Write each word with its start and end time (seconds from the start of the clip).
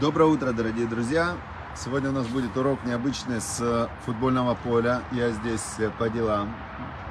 Доброе 0.00 0.30
утро, 0.30 0.52
дорогие 0.52 0.86
друзья! 0.86 1.36
Сегодня 1.76 2.08
у 2.08 2.12
нас 2.14 2.26
будет 2.26 2.56
урок 2.56 2.82
необычный 2.86 3.38
с 3.38 3.86
футбольного 4.06 4.54
поля. 4.54 5.02
Я 5.12 5.28
здесь 5.30 5.76
по 5.98 6.08
делам. 6.08 6.54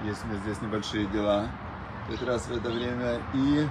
Есть 0.04 0.24
у 0.24 0.28
меня 0.28 0.40
здесь 0.40 0.60
небольшие 0.60 1.06
дела 1.06 1.46
как 2.10 2.28
раз 2.28 2.48
в 2.48 2.52
это 2.52 2.72
время. 2.72 3.20
И, 3.36 3.70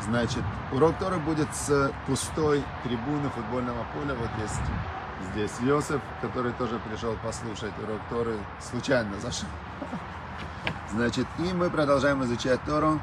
значит, 0.00 0.42
урок 0.72 0.96
Торы 0.98 1.18
будет 1.18 1.54
с 1.54 1.92
пустой 2.06 2.64
трибуны 2.84 3.28
футбольного 3.34 3.84
поля. 3.92 4.14
Вот 4.14 4.30
есть 4.40 4.60
здесь 5.32 5.60
Йосиф, 5.60 6.00
который 6.22 6.52
тоже 6.52 6.80
пришел 6.88 7.14
послушать 7.22 7.74
урок 7.82 8.00
Торы. 8.08 8.38
Случайно 8.60 9.20
зашел. 9.20 9.48
Значит, 10.90 11.26
и 11.38 11.52
мы 11.52 11.68
продолжаем 11.68 12.24
изучать 12.24 12.62
Тору. 12.64 12.98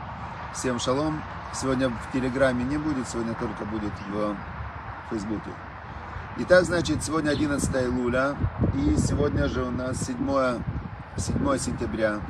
Всем 0.56 0.80
шалом. 0.80 1.22
Сегодня 1.54 1.90
в 1.90 2.12
Телеграме 2.14 2.64
не 2.64 2.80
будет, 2.80 3.08
сегодня 3.08 3.36
только 3.36 3.64
будет 3.66 3.94
в 4.10 4.36
Фейсбуке. 5.12 5.52
Итак, 6.38 6.64
значит, 6.64 7.04
сегодня 7.04 7.32
11 7.32 7.70
июля, 7.76 8.36
и 8.74 8.96
сегодня 8.96 9.50
же 9.50 9.64
у 9.64 9.70
нас 9.70 10.06
7, 10.06 10.62
7 11.18 11.58
сентября. 11.58 12.22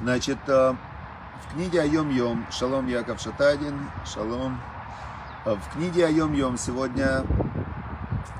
Значит, 0.00 0.38
э, 0.48 0.74
в 1.42 1.54
книге 1.54 1.82
Айом 1.82 2.10
Йом, 2.10 2.44
Шалом 2.50 2.88
Яков 2.88 3.20
Шатадин, 3.20 3.78
Шалом. 4.04 4.60
Э, 5.44 5.54
в 5.54 5.74
книге 5.74 6.06
Айом 6.06 6.34
Йом 6.34 6.58
сегодня 6.58 7.24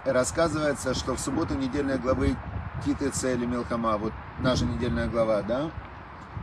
рассказывается, 0.05 0.95
что 0.95 1.15
в 1.15 1.21
субботу 1.21 1.55
недельной 1.55 1.99
главы 1.99 2.37
Титы 2.85 3.11
Цели 3.11 3.47
Милхама, 3.47 3.97
вот 3.97 4.13
наша 4.41 4.65
недельная 4.65 5.07
глава, 5.07 5.43
да, 5.43 5.71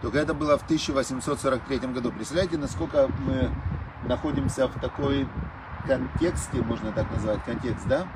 только 0.01 0.19
это 0.19 0.33
было 0.33 0.57
в 0.57 0.63
1843 0.63 1.79
году. 1.93 2.11
Представляете, 2.11 2.57
насколько 2.57 3.09
мы 3.19 3.51
находимся 4.07 4.67
в 4.67 4.79
такой 4.79 5.27
контексте, 5.87 6.61
можно 6.61 6.91
так 6.91 7.09
назвать, 7.11 7.43
контекст, 7.43 7.85
да? 7.87 8.07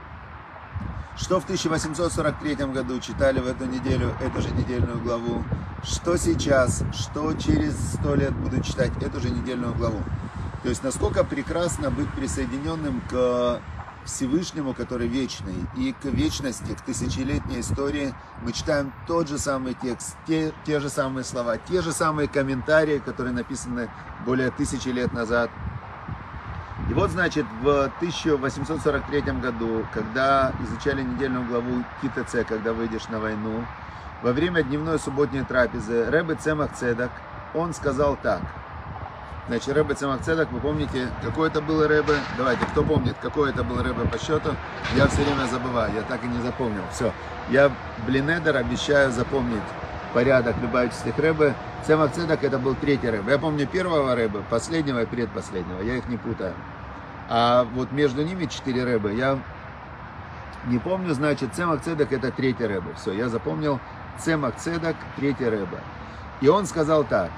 Что 1.17 1.39
в 1.39 1.43
1843 1.43 2.55
году 2.67 2.99
читали 2.99 3.39
в 3.39 3.47
эту 3.47 3.65
неделю, 3.65 4.13
эту 4.21 4.41
же 4.41 4.51
недельную 4.51 4.99
главу, 4.99 5.43
что 5.83 6.17
сейчас, 6.17 6.83
что 6.93 7.33
через 7.33 7.77
сто 7.93 8.15
лет 8.15 8.33
буду 8.33 8.61
читать 8.61 8.91
эту 9.01 9.19
же 9.19 9.29
недельную 9.29 9.73
главу. 9.73 9.99
То 10.63 10.69
есть 10.69 10.83
насколько 10.83 11.23
прекрасно 11.23 11.89
быть 11.89 12.09
присоединенным 12.13 13.01
к 13.09 13.61
Всевышнему, 14.05 14.73
который 14.73 15.07
вечный, 15.07 15.55
и 15.77 15.93
к 15.93 16.05
вечности, 16.05 16.73
к 16.73 16.81
тысячелетней 16.81 17.59
истории 17.61 18.13
мы 18.41 18.51
читаем 18.51 18.91
тот 19.07 19.27
же 19.27 19.37
самый 19.37 19.75
текст, 19.75 20.17
те, 20.27 20.51
те 20.65 20.79
же 20.79 20.89
самые 20.89 21.23
слова, 21.23 21.57
те 21.57 21.81
же 21.81 21.91
самые 21.91 22.27
комментарии, 22.27 23.01
которые 23.03 23.33
написаны 23.33 23.89
более 24.25 24.51
тысячи 24.51 24.89
лет 24.89 25.13
назад. 25.13 25.49
И 26.89 26.93
вот, 26.93 27.11
значит, 27.11 27.45
в 27.61 27.83
1843 27.97 29.21
году, 29.33 29.85
когда 29.93 30.51
изучали 30.63 31.03
недельную 31.03 31.45
главу 31.45 31.83
КТЦ, 32.01 32.37
когда 32.47 32.73
выйдешь 32.73 33.07
на 33.09 33.19
войну, 33.19 33.63
во 34.23 34.31
время 34.31 34.63
дневной 34.63 34.97
субботней 34.97 35.43
трапезы 35.43 36.09
Рэбе 36.09 36.33
Цемах 36.33 36.73
Цедак, 36.73 37.11
он 37.53 37.75
сказал 37.75 38.17
так. 38.21 38.41
Значит, 39.47 39.75
Рэбе 39.75 39.93
Цемах 39.93 40.21
Цедак, 40.21 40.51
вы 40.51 40.59
помните, 40.59 41.09
какой 41.21 41.49
это 41.49 41.61
был 41.61 41.87
Рэбе? 41.87 42.15
Давайте, 42.37 42.65
кто 42.65 42.83
помнит, 42.83 43.15
какой 43.21 43.51
это 43.51 43.63
был 43.63 43.83
Рэбе 43.83 44.07
по 44.11 44.17
счету? 44.17 44.55
Я 44.95 45.05
все 45.07 45.21
время 45.21 45.47
забываю, 45.47 45.93
я 45.93 46.01
так 46.01 46.23
и 46.23 46.27
не 46.27 46.41
запомнил. 46.41 46.83
Все, 46.91 47.13
я 47.49 47.71
Блинедер 48.07 48.57
обещаю 48.57 49.11
запомнить 49.11 49.61
порядок 50.15 50.55
любавических 50.59 51.15
Рэбе. 51.19 51.53
Цемах 51.85 52.13
Цедак 52.13 52.43
это 52.43 52.57
был 52.57 52.73
третий 52.73 53.11
Рэбе. 53.11 53.33
Я 53.33 53.37
помню 53.37 53.67
первого 53.67 54.15
Рэбе, 54.15 54.39
последнего 54.49 55.03
и 55.03 55.05
предпоследнего, 55.05 55.83
я 55.83 55.95
их 55.95 56.07
не 56.09 56.17
путаю. 56.17 56.55
А 57.29 57.63
вот 57.75 57.91
между 57.91 58.23
ними 58.23 58.45
четыре 58.45 58.83
рэбы. 58.83 59.13
Я 59.13 59.37
не 60.65 60.79
помню, 60.79 61.13
значит, 61.13 61.53
Цемах 61.53 61.81
Цедак 61.81 62.11
это 62.11 62.31
третий 62.31 62.65
рэбы. 62.65 62.95
Все, 62.95 63.13
я 63.13 63.29
запомнил. 63.29 63.79
Цемах 64.17 64.55
Цедак, 64.55 64.95
третий 65.15 65.47
рэбы. 65.47 65.77
И 66.41 66.47
он 66.47 66.65
сказал 66.65 67.03
так. 67.03 67.29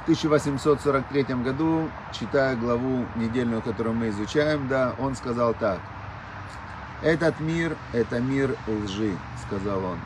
В 0.00 0.02
1843 0.04 1.22
году, 1.42 1.90
читая 2.12 2.56
главу 2.56 3.04
недельную, 3.16 3.60
которую 3.60 3.94
мы 3.94 4.08
изучаем, 4.08 4.68
да, 4.68 4.94
он 4.98 5.16
сказал 5.16 5.52
так. 5.52 5.80
Этот 7.02 7.38
мир– 7.40 7.76
это 7.92 8.20
мир 8.20 8.56
лжи, 8.66 9.12
сказал 9.46 9.84
он. 9.84 9.98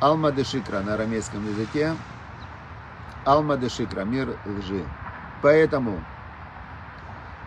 Алма 0.00 0.32
де 0.32 0.42
Шикра 0.42 0.80
на 0.80 0.94
арамейском 0.94 1.46
языке. 1.46 1.94
Алма 3.24 3.56
де 3.56 3.68
Шикра, 3.68 4.02
мир 4.02 4.36
лжи. 4.44 4.84
Поэтому 5.42 6.02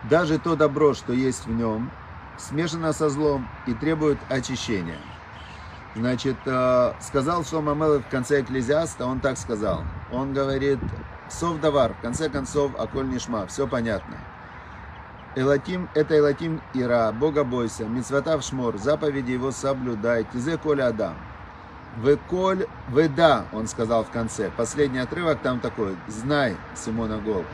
даже 0.08 0.38
то 0.38 0.56
добро, 0.56 0.94
что 0.94 1.12
есть 1.12 1.46
в 1.46 1.50
нем, 1.50 1.90
смешано 2.38 2.92
со 2.92 3.08
злом 3.08 3.48
и 3.66 3.74
требует 3.74 4.18
очищения. 4.28 4.98
Значит, 5.94 6.36
э, 6.44 6.92
сказал 7.00 7.44
Шлома 7.44 7.72
Мелech 7.72 8.04
в 8.04 8.10
конце 8.10 8.42
Экклезиаста, 8.42 9.06
он 9.06 9.20
так 9.20 9.38
сказал. 9.38 9.82
Он 10.12 10.34
говорит, 10.34 10.78
сов 11.30 11.60
давар, 11.60 11.94
в 11.94 12.02
конце 12.02 12.28
концов, 12.28 12.72
аколь 12.78 13.08
нишма, 13.08 13.46
все 13.46 13.66
понятно. 13.66 14.18
Элатим– 15.36 15.88
это 15.94 16.18
Элатим 16.18 16.60
Ира, 16.74 17.12
Бога 17.12 17.44
бойся, 17.44 17.84
Мицватав 17.84 18.42
Шмор, 18.42 18.78
заповеди 18.78 19.32
его 19.32 19.52
соблюдай, 19.52 20.24
Тизе 20.24 20.58
Коля 20.58 20.88
Адам. 20.88 21.14
Вы 21.96 22.18
коль, 22.28 22.66
вы 22.88 23.08
да, 23.08 23.46
он 23.52 23.66
сказал 23.66 24.04
в 24.04 24.10
конце. 24.10 24.50
Последний 24.54 24.98
отрывок 24.98 25.40
там 25.40 25.60
такой, 25.60 25.96
знай, 26.08 26.56
Симона 26.74 27.18
Гол. 27.18 27.44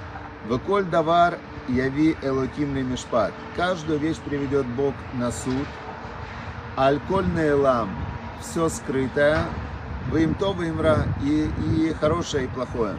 Вы 0.49 0.59
коль 0.59 0.85
давар 0.85 1.39
яви 1.69 2.17
элоким 2.23 2.75
мишпат. 2.91 3.33
Каждую 3.57 3.99
вещь 3.99 4.19
приведет 4.19 4.67
Бог 4.67 4.95
на 5.15 5.31
суд. 5.31 5.67
Аль-коль 6.77 7.27
неэлам. 7.35 7.91
Все 8.41 8.69
скрытое. 8.69 9.45
Вы 10.11 10.25
им 10.25 10.35
то, 10.35 10.53
вы 10.53 10.69
им 10.69 10.81
ра. 10.81 11.07
И, 11.23 11.49
и 11.67 11.95
хорошее, 12.01 12.47
и 12.47 12.49
плохое. 12.49 12.97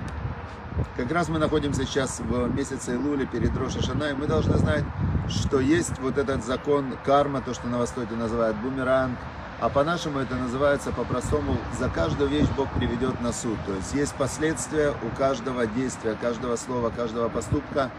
Как 0.96 1.12
раз 1.12 1.30
мы 1.30 1.38
находимся 1.38 1.86
сейчас 1.86 2.20
в 2.20 2.56
месяце 2.56 2.96
Илули 2.96 3.26
перед 3.26 3.56
Роша 3.58 3.84
Шана, 3.84 4.06
и 4.06 4.14
мы 4.14 4.26
должны 4.26 4.58
знать, 4.58 4.84
что 5.30 5.60
есть 5.60 6.00
вот 6.00 6.18
этот 6.18 6.44
закон 6.44 6.96
карма, 7.04 7.42
то, 7.42 7.54
что 7.54 7.68
на 7.68 7.78
Востоке 7.78 8.16
называют 8.16 8.58
бумеранг, 8.58 9.18
а 9.64 9.70
по-нашему 9.70 10.20
это 10.20 10.36
называется 10.36 10.92
по-простому, 10.92 11.56
за 11.80 11.88
каждую 11.88 12.30
вещь 12.30 12.50
Бог 12.58 12.68
приведет 12.74 13.22
на 13.22 13.32
суд. 13.32 13.58
То 13.66 13.74
есть 13.74 13.94
есть 13.94 14.14
последствия 14.14 14.94
у 15.02 15.18
каждого 15.18 15.66
действия, 15.66 16.18
каждого 16.20 16.58
слова, 16.58 16.90
каждого 16.90 17.30
поступка, 17.30 17.90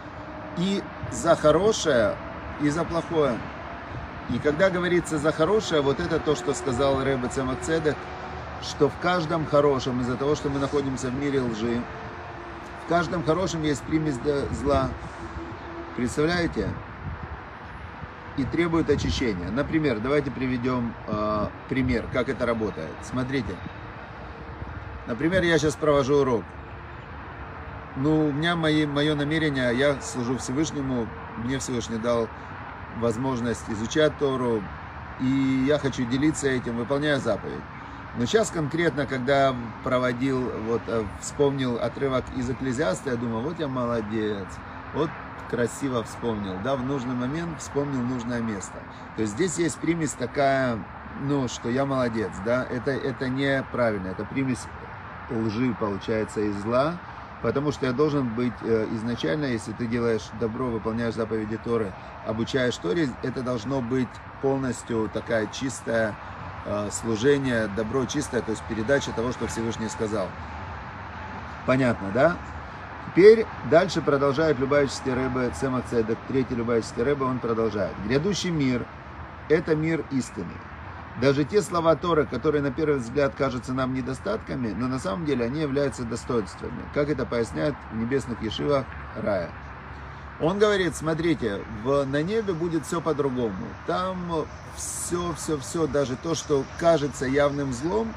и 0.59 0.83
за 1.11 1.35
хорошее, 1.35 2.17
и 2.61 2.69
за 2.69 2.85
плохое. 2.85 3.39
И 4.29 4.39
когда 4.41 4.69
говорится 4.69 5.17
за 5.17 5.33
хорошее, 5.33 5.81
вот 5.81 6.01
это 6.01 6.21
то, 6.21 6.37
что 6.37 6.53
сказал 6.53 7.03
Рэбе 7.03 7.29
Цемакцедек, 7.29 7.97
что 8.61 8.91
в 8.91 8.99
каждом 9.01 9.47
хорошем, 9.47 10.03
из-за 10.03 10.17
того, 10.17 10.35
что 10.35 10.51
мы 10.51 10.59
находимся 10.59 11.09
в 11.09 11.15
мире 11.15 11.41
лжи, 11.41 11.81
в 12.85 12.91
каждом 12.91 13.25
хорошем 13.25 13.63
есть 13.63 13.83
примесь 13.85 14.17
зла. 14.53 14.91
Представляете? 15.97 16.69
И 18.37 18.45
требует 18.45 18.91
очищения. 18.91 19.51
Например, 19.51 20.01
давайте 20.01 20.31
приведем 20.31 20.93
э, 21.07 21.47
пример, 21.69 22.07
как 22.13 22.29
это 22.29 22.47
работает. 22.47 22.91
Смотрите. 23.03 23.55
Например, 25.07 25.43
я 25.43 25.59
сейчас 25.59 25.77
провожу 25.77 26.17
урок. 26.17 26.45
Ну, 27.97 28.29
у 28.29 28.33
меня 28.33 28.57
мои, 28.57 28.87
мое 28.87 29.15
намерение, 29.15 29.77
я 29.77 30.01
служу 30.01 30.37
Всевышнему, 30.39 31.07
мне 31.45 31.61
Всевышний 31.61 31.99
дал 31.99 32.29
возможность 32.99 33.69
изучать 33.69 34.19
Тору, 34.19 34.63
и 35.21 35.65
я 35.69 35.79
хочу 35.79 36.05
делиться 36.05 36.49
этим, 36.49 36.77
выполняя 36.77 37.19
заповедь. 37.19 37.63
Но 38.17 38.27
сейчас 38.27 38.51
конкретно, 38.51 39.07
когда 39.07 39.55
проводил, 39.83 40.51
вот 40.67 40.83
э, 40.87 41.05
вспомнил 41.21 41.77
отрывок 41.77 42.25
из 42.37 42.49
Экклезиаста, 42.51 43.11
я 43.11 43.17
думаю, 43.17 43.43
вот 43.43 43.59
я 43.59 43.69
молодец, 43.69 44.47
вот 44.95 45.11
красиво 45.51 46.03
вспомнил, 46.05 46.57
да, 46.63 46.77
в 46.77 46.85
нужный 46.85 47.15
момент 47.15 47.61
вспомнил 47.61 48.01
нужное 48.01 48.41
место. 48.41 48.79
То 49.17 49.23
есть 49.23 49.35
здесь 49.35 49.59
есть 49.59 49.79
примесь 49.79 50.13
такая, 50.13 50.79
ну, 51.23 51.49
что 51.49 51.69
я 51.69 51.85
молодец, 51.85 52.31
да, 52.45 52.65
это, 52.65 52.91
это 52.91 53.29
неправильно, 53.29 54.09
это 54.09 54.25
примесь 54.25 54.65
лжи, 55.31 55.75
получается, 55.79 56.41
из 56.41 56.57
зла, 56.63 56.99
Потому 57.45 57.73
что 57.73 57.85
я 57.85 57.93
должен 57.93 58.27
быть 58.31 58.55
э, 58.63 58.89
изначально, 58.93 59.45
если 59.45 59.73
ты 59.73 59.87
делаешь 59.87 60.23
добро, 60.41 60.65
выполняешь 60.71 61.13
заповеди 61.13 61.59
Торы, 61.63 61.93
обучаешь 62.27 62.75
Торе, 62.79 63.11
это 63.23 63.43
должно 63.43 63.83
быть 63.83 64.09
полностью 64.41 65.11
такая 65.13 65.47
чистая 65.49 66.15
э, 66.65 66.89
служение, 66.91 67.69
добро 67.77 68.07
чистое, 68.07 68.41
то 68.41 68.53
есть 68.53 68.63
передача 68.63 69.13
того, 69.13 69.31
что 69.33 69.47
Всевышний 69.47 69.91
сказал. 69.91 70.29
Понятно, 71.67 72.11
да? 72.15 72.39
Теперь 73.07 73.47
дальше 73.71 74.01
продолжает 74.03 74.59
Любавический 74.59 75.15
рыба 75.15 75.51
Цемах 75.51 75.85
Цедек, 75.89 76.19
третий 76.29 76.55
Любавический 76.55 77.03
рыба, 77.03 77.25
он 77.25 77.39
продолжает. 77.39 77.93
Грядущий 78.07 78.51
мир– 78.51 78.85
это 79.49 79.77
мир 79.77 80.05
истины. 80.11 80.53
Даже 81.21 81.45
те 81.45 81.63
слова 81.63 81.95
Торы, 81.95 82.27
которые 82.27 82.61
на 82.61 82.73
первый 82.73 82.99
взгляд 82.99 83.35
кажутся 83.37 83.73
нам 83.73 83.95
недостатками, 83.95 84.73
но 84.73 84.89
на 84.89 84.99
самом 84.99 85.27
деле 85.27 85.45
они 85.45 85.61
являются 85.61 86.03
достоинствами, 86.03 86.83
как 86.93 87.09
это 87.09 87.25
поясняют 87.25 87.77
в 87.93 87.97
небесных 87.97 88.43
ешивах 88.43 88.85
рая. 89.15 89.51
Он 90.41 90.59
говорит, 90.59 90.97
смотрите, 90.97 91.61
в, 91.85 92.05
на 92.05 92.21
небе 92.23 92.53
будет 92.53 92.85
все 92.85 93.01
по-другому. 93.01 93.55
Там 93.87 94.19
все, 94.75 95.33
все, 95.35 95.57
все, 95.59 95.87
даже 95.87 96.17
то, 96.17 96.35
что 96.35 96.65
кажется 96.81 97.27
явным 97.27 97.73
злом 97.73 98.13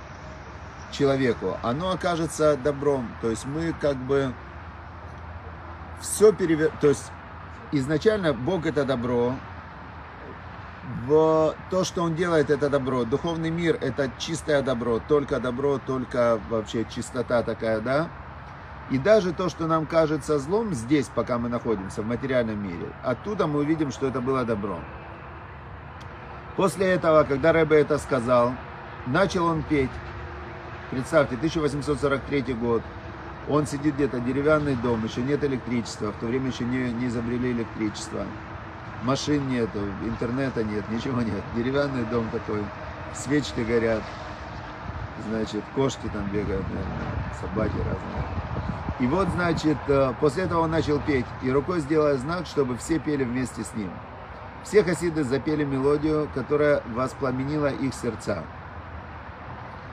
человеку, 0.91 1.57
оно 1.61 1.91
окажется 1.91 2.57
добром. 2.57 3.07
То 3.21 3.29
есть 3.29 3.45
мы 3.45 3.75
как 3.79 3.97
бы 3.97 4.33
все 5.99 6.31
перевер... 6.33 6.71
То 6.81 6.87
есть 6.87 7.11
изначально 7.71 8.33
Бог 8.33 8.65
это 8.65 8.85
добро, 8.85 9.33
в 11.05 11.53
то, 11.69 11.83
что 11.83 12.01
он 12.01 12.15
делает, 12.15 12.49
это 12.49 12.69
добро. 12.69 13.03
Духовный 13.03 13.49
мир 13.49 13.77
это 13.81 14.09
чистое 14.17 14.61
добро, 14.61 14.99
только 14.99 15.39
добро, 15.39 15.79
только 15.79 16.39
вообще 16.49 16.85
чистота 16.85 17.43
такая, 17.43 17.81
да? 17.81 18.09
И 18.89 18.97
даже 18.97 19.33
то, 19.33 19.49
что 19.49 19.67
нам 19.67 19.85
кажется 19.85 20.39
злом 20.39 20.73
здесь, 20.73 21.09
пока 21.13 21.37
мы 21.37 21.49
находимся 21.49 22.01
в 22.01 22.05
материальном 22.05 22.63
мире, 22.63 22.93
оттуда 23.03 23.45
мы 23.45 23.59
увидим, 23.59 23.91
что 23.91 24.07
это 24.07 24.21
было 24.21 24.45
добро. 24.45 24.79
После 26.55 26.87
этого, 26.87 27.23
когда 27.23 27.51
Рэбе 27.51 27.81
это 27.81 27.97
сказал, 27.97 28.53
начал 29.05 29.45
он 29.45 29.63
петь. 29.63 29.91
Представьте, 30.89 31.35
1843 31.35 32.53
год. 32.53 32.81
Он 33.49 33.65
сидит 33.65 33.95
где-то, 33.95 34.19
деревянный 34.19 34.75
дом, 34.75 35.05
еще 35.05 35.21
нет 35.21 35.43
электричества, 35.43 36.11
в 36.11 36.19
то 36.19 36.25
время 36.25 36.49
еще 36.49 36.65
не, 36.65 36.91
не 36.91 37.07
изобрели 37.07 37.51
электричество. 37.53 38.25
Машин 39.03 39.47
нету, 39.47 39.79
интернета 40.03 40.63
нет, 40.63 40.83
ничего 40.91 41.21
нет. 41.21 41.43
Деревянный 41.55 42.03
дом 42.05 42.27
такой, 42.31 42.63
свечки 43.13 43.61
горят, 43.61 44.03
значит, 45.29 45.63
кошки 45.75 46.07
там 46.13 46.27
бегают, 46.27 46.65
наверное, 46.67 47.13
собаки 47.39 47.77
разные. 47.77 48.37
И 48.99 49.05
вот, 49.05 49.27
значит, 49.29 49.77
э, 49.87 50.13
после 50.19 50.43
этого 50.43 50.61
он 50.61 50.71
начал 50.71 50.99
петь, 50.99 51.25
и 51.43 51.51
рукой 51.51 51.79
сделая 51.81 52.17
знак, 52.17 52.47
чтобы 52.47 52.75
все 52.77 52.99
пели 52.99 53.23
вместе 53.23 53.63
с 53.63 53.73
ним. 53.75 53.91
Все 54.63 54.83
хасиды 54.83 55.23
запели 55.23 55.63
мелодию, 55.63 56.27
которая 56.33 56.81
воспламенила 56.93 57.67
их 57.67 57.93
сердца. 57.93 58.43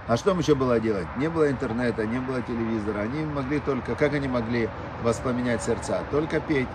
А 0.06 0.18
что 0.18 0.32
им 0.32 0.38
еще 0.38 0.54
было 0.54 0.78
делать? 0.78 1.06
Не 1.16 1.28
было 1.28 1.50
интернета, 1.50 2.04
не 2.06 2.18
было 2.18 2.42
телевизора. 2.42 3.00
Они 3.00 3.24
могли 3.24 3.58
только, 3.60 3.94
как 3.94 4.12
они 4.12 4.28
могли 4.28 4.68
воспламенять 5.02 5.62
сердца? 5.62 6.02
Только 6.10 6.40
петь. 6.40 6.68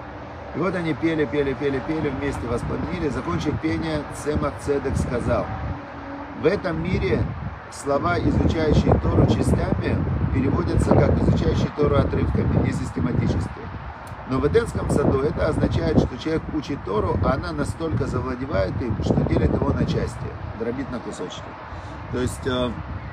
И 0.55 0.59
вот 0.59 0.73
они 0.73 0.95
пели, 0.95 1.25
пели, 1.25 1.53
пели, 1.53 1.79
пели, 1.87 2.09
вместе 2.09 2.47
воспламенили. 2.47 3.09
Закончив 3.09 3.59
пение, 3.61 4.01
Цемах 4.23 4.53
Цедек 4.61 4.97
сказал, 4.97 5.45
в 6.41 6.45
этом 6.47 6.81
мире 6.81 7.23
слова, 7.71 8.17
изучающие 8.17 8.93
Тору 8.99 9.27
частями, 9.27 10.03
переводятся 10.33 10.95
как 10.95 11.21
изучающие 11.21 11.69
Тору 11.77 11.97
отрывками, 11.97 12.65
не 12.65 12.71
систематически. 12.71 13.49
Но 14.29 14.39
в 14.39 14.47
Эдемском 14.47 14.89
саду 14.89 15.21
это 15.21 15.47
означает, 15.47 15.99
что 15.99 16.17
человек 16.17 16.43
учит 16.53 16.83
Тору, 16.83 17.17
а 17.23 17.33
она 17.33 17.51
настолько 17.51 18.07
завладевает 18.07 18.79
им, 18.81 18.95
что 19.03 19.15
делит 19.25 19.53
его 19.53 19.71
на 19.71 19.85
части, 19.85 20.17
дробит 20.59 20.91
на 20.91 20.99
кусочки. 20.99 21.43
То 22.11 22.19
есть, 22.19 22.47
э, 22.47 22.71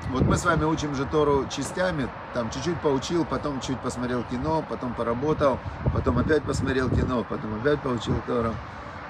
вот 0.09 0.23
мы 0.23 0.37
с 0.37 0.45
вами 0.45 0.63
учим 0.63 0.95
же 0.95 1.05
Тору 1.05 1.45
частями, 1.49 2.07
там 2.33 2.49
чуть-чуть 2.49 2.79
поучил, 2.81 3.25
потом 3.25 3.59
чуть 3.59 3.79
посмотрел 3.79 4.23
кино, 4.23 4.63
потом 4.69 4.93
поработал, 4.93 5.59
потом 5.93 6.17
опять 6.17 6.43
посмотрел 6.43 6.89
кино, 6.89 7.25
потом 7.27 7.55
опять 7.59 7.81
поучил 7.81 8.15
Тору. 8.25 8.53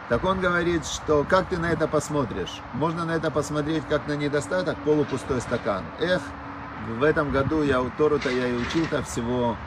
Так 0.10 0.24
он 0.24 0.40
говорит, 0.40 0.86
что 0.86 1.26
как 1.28 1.48
ты 1.48 1.58
на 1.58 1.68
это 1.68 1.88
посмотришь? 1.88 2.62
Можно 2.74 3.06
на 3.06 3.12
это 3.12 3.30
посмотреть 3.30 3.84
как 3.90 4.08
на 4.08 4.14
недостаток, 4.14 4.78
полупустой 4.86 5.42
стакан. 5.42 5.84
Эх, 6.00 6.22
в 6.88 7.04
этом 7.04 7.32
году 7.32 7.62
я 7.62 7.82
у 7.82 7.90
Тору-то 7.92 8.30
я 8.30 8.48
и 8.48 8.56
учил-то 8.56 9.04
всего, 9.04 9.58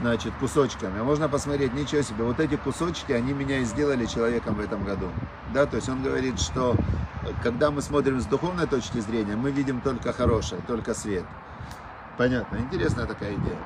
значит, 0.00 0.32
кусочками. 0.40 1.00
А 1.00 1.04
можно 1.04 1.28
посмотреть, 1.28 1.74
ничего 1.74 2.02
себе, 2.02 2.24
вот 2.24 2.40
эти 2.40 2.56
кусочки, 2.56 3.12
они 3.12 3.32
меня 3.32 3.58
и 3.58 3.64
сделали 3.64 4.06
человеком 4.06 4.54
в 4.54 4.60
этом 4.60 4.84
году. 4.84 5.08
Да, 5.52 5.66
то 5.66 5.76
есть 5.76 5.88
он 5.88 6.02
говорит, 6.02 6.40
что 6.40 6.76
когда 7.42 7.70
мы 7.70 7.82
смотрим 7.82 8.20
с 8.20 8.26
духовной 8.26 8.66
точки 8.66 8.98
зрения, 8.98 9.36
мы 9.36 9.50
видим 9.50 9.80
только 9.80 10.12
хорошее, 10.12 10.60
только 10.66 10.94
свет. 10.94 11.24
Понятно, 12.16 12.58
интересная 12.58 13.06
такая 13.06 13.34
идея. 13.34 13.58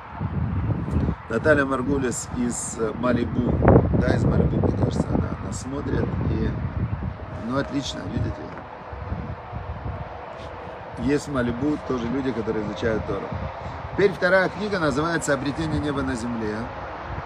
Наталья 1.29 1.65
Маргулис 1.65 2.27
из 2.37 2.79
Малибу, 2.95 3.53
да, 3.99 4.15
из 4.15 4.23
Малибу, 4.23 4.57
мне 4.57 4.75
кажется, 4.77 5.07
она, 5.09 5.29
она 5.43 5.53
смотрит 5.53 6.05
и, 6.31 6.49
ну, 7.47 7.57
отлично, 7.57 8.01
видите, 8.11 8.33
есть 11.03 11.27
в 11.27 11.31
Малибу 11.31 11.77
тоже 11.87 12.07
люди, 12.07 12.31
которые 12.31 12.65
изучают 12.65 13.05
Тору. 13.05 13.27
Теперь 13.99 14.13
вторая 14.13 14.47
книга 14.47 14.79
называется 14.79 15.33
«Обретение 15.33 15.77
неба 15.77 16.01
на 16.01 16.15
земле». 16.15 16.55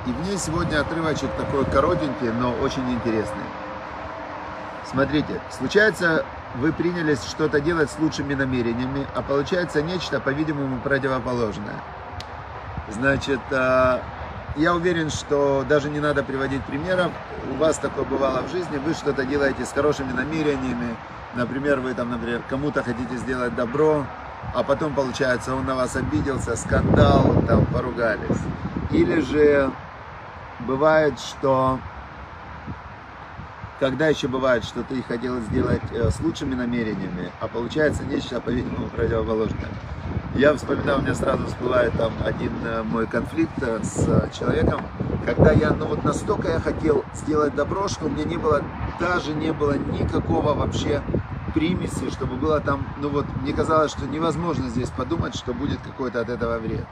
И 0.07 0.09
в 0.09 0.27
ней 0.27 0.39
сегодня 0.39 0.81
отрывочек 0.81 1.29
такой 1.37 1.65
коротенький, 1.65 2.31
но 2.31 2.51
очень 2.63 2.91
интересный. 2.91 3.43
Смотрите, 4.89 5.39
случается, 5.51 6.25
вы 6.55 6.73
принялись 6.73 7.23
что-то 7.25 7.61
делать 7.61 7.91
с 7.91 7.99
лучшими 7.99 8.33
намерениями, 8.33 9.05
а 9.13 9.21
получается 9.21 9.83
нечто, 9.83 10.19
по-видимому, 10.19 10.79
противоположное. 10.79 11.75
Значит, 12.89 13.41
а, 13.51 14.01
я 14.55 14.73
уверен, 14.73 15.11
что 15.11 15.63
даже 15.69 15.91
не 15.91 15.99
надо 15.99 16.23
приводить 16.23 16.63
примеров. 16.63 17.11
У 17.51 17.53
вас 17.57 17.77
такое 17.77 18.03
бывало 18.03 18.41
в 18.41 18.51
жизни, 18.51 18.79
вы 18.83 18.95
что-то 18.95 19.25
делаете 19.25 19.63
с 19.63 19.71
хорошими 19.73 20.11
намерениями, 20.11 20.95
Например, 21.35 21.79
вы 21.79 21.95
там, 21.95 22.11
например, 22.11 22.43
кому-то 22.47 22.83
хотите 22.83 23.17
сделать 23.17 23.55
добро, 23.55 24.05
а 24.54 24.63
потом, 24.63 24.94
получается, 24.94 25.56
он 25.56 25.66
на 25.66 25.75
вас 25.75 25.95
обиделся, 25.95 26.56
скандал, 26.56 27.44
там, 27.48 27.66
поругались. 27.66 28.42
Или 28.92 29.22
же 29.22 29.72
бывает, 30.60 31.19
что 31.19 31.80
когда 33.84 34.07
еще 34.07 34.30
бывает, 34.30 34.63
что 34.63 34.81
ты 34.84 35.04
хотел 35.04 35.42
сделать 35.42 35.81
э, 35.92 36.10
с 36.10 36.22
лучшими 36.22 36.56
намерениями, 36.56 37.30
а 37.42 37.50
получается 37.50 38.04
нечто, 38.06 38.40
по-видимому, 38.40 38.88
противоположное. 38.88 39.68
Я 40.36 40.54
вспоминаю, 40.56 41.00
у 41.00 41.01
меня 41.01 41.13
сразу 41.13 41.45
всплывает 41.48 41.92
там 41.98 42.13
один 42.24 42.51
э, 42.63 42.84
мой 42.84 43.07
конфликт 43.07 43.51
э, 43.62 43.81
с 43.84 44.30
человеком, 44.38 44.84
когда 45.25 45.51
я, 45.51 45.72
ну 45.72 45.88
вот 45.88 46.04
настолько 46.06 46.50
я 46.50 46.60
хотел 46.62 47.04
сделать 47.13 47.56
добро, 47.56 47.90
что 47.90 48.06
у 48.06 48.10
меня 48.10 48.24
не 48.24 48.38
было, 48.38 48.62
даже 49.01 49.34
не 49.34 49.51
было 49.51 49.74
никакого 49.74 50.54
вообще 50.54 51.01
примеси, 51.53 52.09
чтобы 52.09 52.35
было 52.35 52.59
там, 52.59 52.85
ну 53.00 53.09
вот, 53.09 53.25
мне 53.41 53.53
казалось, 53.53 53.91
что 53.91 54.05
невозможно 54.05 54.69
здесь 54.69 54.89
подумать, 54.89 55.35
что 55.35 55.53
будет 55.53 55.79
какой-то 55.81 56.21
от 56.21 56.29
этого 56.29 56.57
вред. 56.59 56.85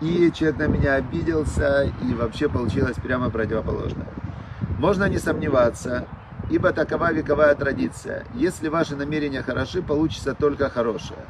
И 0.00 0.30
человек 0.32 0.58
на 0.58 0.66
меня 0.66 0.94
обиделся, 0.94 1.90
и 2.02 2.14
вообще 2.14 2.48
получилось 2.48 2.96
прямо 2.96 3.30
противоположное. 3.30 4.08
Можно 4.78 5.04
не 5.08 5.18
сомневаться, 5.18 6.06
ибо 6.50 6.72
такова 6.72 7.12
вековая 7.12 7.54
традиция. 7.54 8.24
Если 8.34 8.68
ваши 8.68 8.94
намерения 8.94 9.42
хороши, 9.42 9.82
получится 9.82 10.34
только 10.34 10.68
хорошее. 10.68 11.20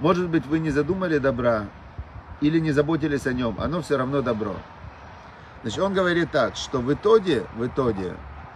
Может 0.00 0.28
быть, 0.28 0.46
вы 0.46 0.58
не 0.58 0.70
задумали 0.70 1.18
добра 1.18 1.64
или 2.40 2.58
не 2.58 2.72
заботились 2.72 3.26
о 3.26 3.32
нем, 3.32 3.56
оно 3.58 3.82
все 3.82 3.96
равно 3.96 4.22
добро. 4.22 4.54
Значит, 5.62 5.80
он 5.80 5.94
говорит 5.94 6.30
так, 6.30 6.56
что 6.56 6.80
в 6.80 6.92
итоге, 6.92 7.44
в 7.56 7.66
итоге, 7.66 8.14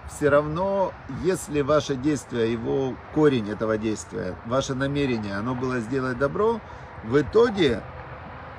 все 0.09 0.28
равно, 0.28 0.92
если 1.23 1.61
ваше 1.61 1.95
действие, 1.95 2.52
его 2.52 2.95
корень 3.14 3.50
этого 3.50 3.78
действия, 3.78 4.35
ваше 4.47 4.75
намерение, 4.75 5.37
оно 5.37 5.54
было 5.54 5.80
сделать 5.80 6.19
добро, 6.19 6.61
в 7.04 7.21
итоге 7.21 7.80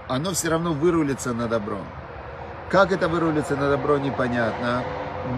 оно 0.08 0.32
все 0.32 0.50
равно 0.50 0.74
вырулится 0.74 1.34
на 1.34 1.48
добро. 1.48 1.78
Как 2.70 2.92
это 2.92 3.08
вырулится 3.08 3.56
на 3.56 3.70
добро, 3.70 3.98
непонятно. 3.98 4.84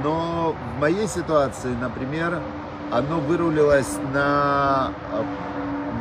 Но 0.03 0.55
в 0.75 0.79
моей 0.79 1.07
ситуации, 1.07 1.75
например, 1.79 2.39
оно 2.91 3.19
вырулилось 3.19 3.97
на, 4.13 4.91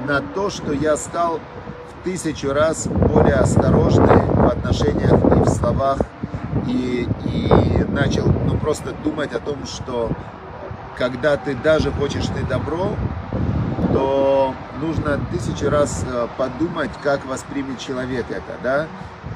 на 0.06 0.20
то, 0.34 0.50
что 0.50 0.72
я 0.72 0.96
стал 0.96 1.40
в 1.90 2.04
тысячу 2.04 2.52
раз 2.52 2.86
более 2.86 3.36
осторожный 3.36 4.26
в 4.26 4.46
отношениях 4.46 5.12
и 5.12 5.40
в 5.40 5.48
словах 5.48 5.98
и, 6.66 7.08
и 7.24 7.84
начал 7.88 8.26
ну, 8.26 8.56
просто 8.56 8.92
думать 9.04 9.32
о 9.32 9.40
том, 9.40 9.66
что 9.66 10.10
когда 10.96 11.36
ты 11.36 11.54
даже 11.54 11.90
хочешь 11.90 12.26
ты 12.26 12.44
добро, 12.44 12.94
то 13.92 14.54
нужно 14.80 15.20
тысячи 15.30 15.64
раз 15.64 16.04
э, 16.06 16.28
подумать, 16.36 16.90
как 17.02 17.24
воспримет 17.24 17.78
человек 17.78 18.26
это, 18.30 18.58
да. 18.62 18.86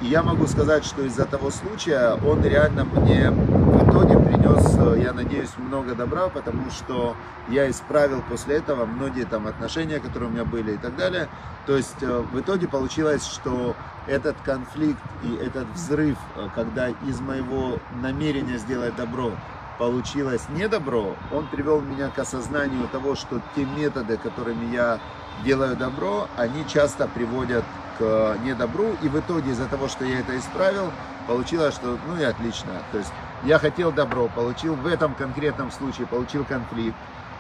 И 0.03 0.07
я 0.07 0.23
могу 0.23 0.47
сказать, 0.47 0.85
что 0.85 1.03
из-за 1.03 1.25
того 1.25 1.51
случая 1.51 2.19
он 2.27 2.43
реально 2.43 2.85
мне 2.85 3.31
в 3.31 3.91
итоге 3.91 4.19
принес, 4.19 4.77
э, 4.79 5.03
я 5.03 5.13
надеюсь, 5.13 5.51
много 5.57 5.95
добра, 5.95 6.29
потому 6.29 6.71
что 6.71 7.17
я 7.49 7.71
исправил 7.71 8.23
после 8.29 8.57
этого 8.57 8.85
многие 8.85 9.25
там 9.25 9.47
отношения, 9.47 9.99
которые 9.99 10.29
у 10.29 10.33
меня 10.33 10.45
были 10.45 10.73
и 10.75 10.77
так 10.77 10.97
далее. 10.97 11.29
То 11.67 11.77
есть 11.77 12.03
э, 12.03 12.25
в 12.33 12.39
итоге 12.39 12.69
получилось, 12.69 13.25
что 13.25 13.75
этот 14.07 14.37
конфликт 14.45 15.03
и 15.25 15.35
этот 15.37 15.67
взрыв, 15.75 16.19
когда 16.55 16.89
из 16.89 17.21
моего 17.21 17.79
намерения 18.03 18.59
сделать 18.59 18.95
добро 18.97 19.33
получилось 19.79 20.43
не 20.51 20.69
добро, 20.69 21.15
он 21.33 21.47
привел 21.49 21.81
меня 21.81 22.09
к 22.09 22.19
осознанию 22.19 22.89
того, 22.89 23.15
что 23.15 23.41
те 23.55 23.65
методы, 23.65 24.17
которыми 24.17 24.75
я 24.75 24.99
делаю 25.45 25.77
добро, 25.77 26.29
они 26.37 26.65
часто 26.67 27.09
приводят 27.09 27.65
к 27.65 27.86
недобру, 28.01 28.97
и 29.03 29.09
в 29.09 29.19
итоге 29.19 29.51
из-за 29.53 29.67
того, 29.67 29.89
что 29.89 30.05
я 30.05 30.21
это 30.21 30.37
исправил, 30.37 30.91
получилось, 31.27 31.75
что 31.75 31.99
ну 32.07 32.21
и 32.21 32.25
отлично. 32.25 32.71
То 32.93 32.99
есть 32.99 33.13
Я 33.45 33.59
хотел 33.59 33.93
добро, 33.93 34.29
получил 34.29 34.75
в 34.75 34.87
этом 34.87 35.15
конкретном 35.15 35.71
случае, 35.71 36.07
получил 36.07 36.45
конфликт. 36.45 36.97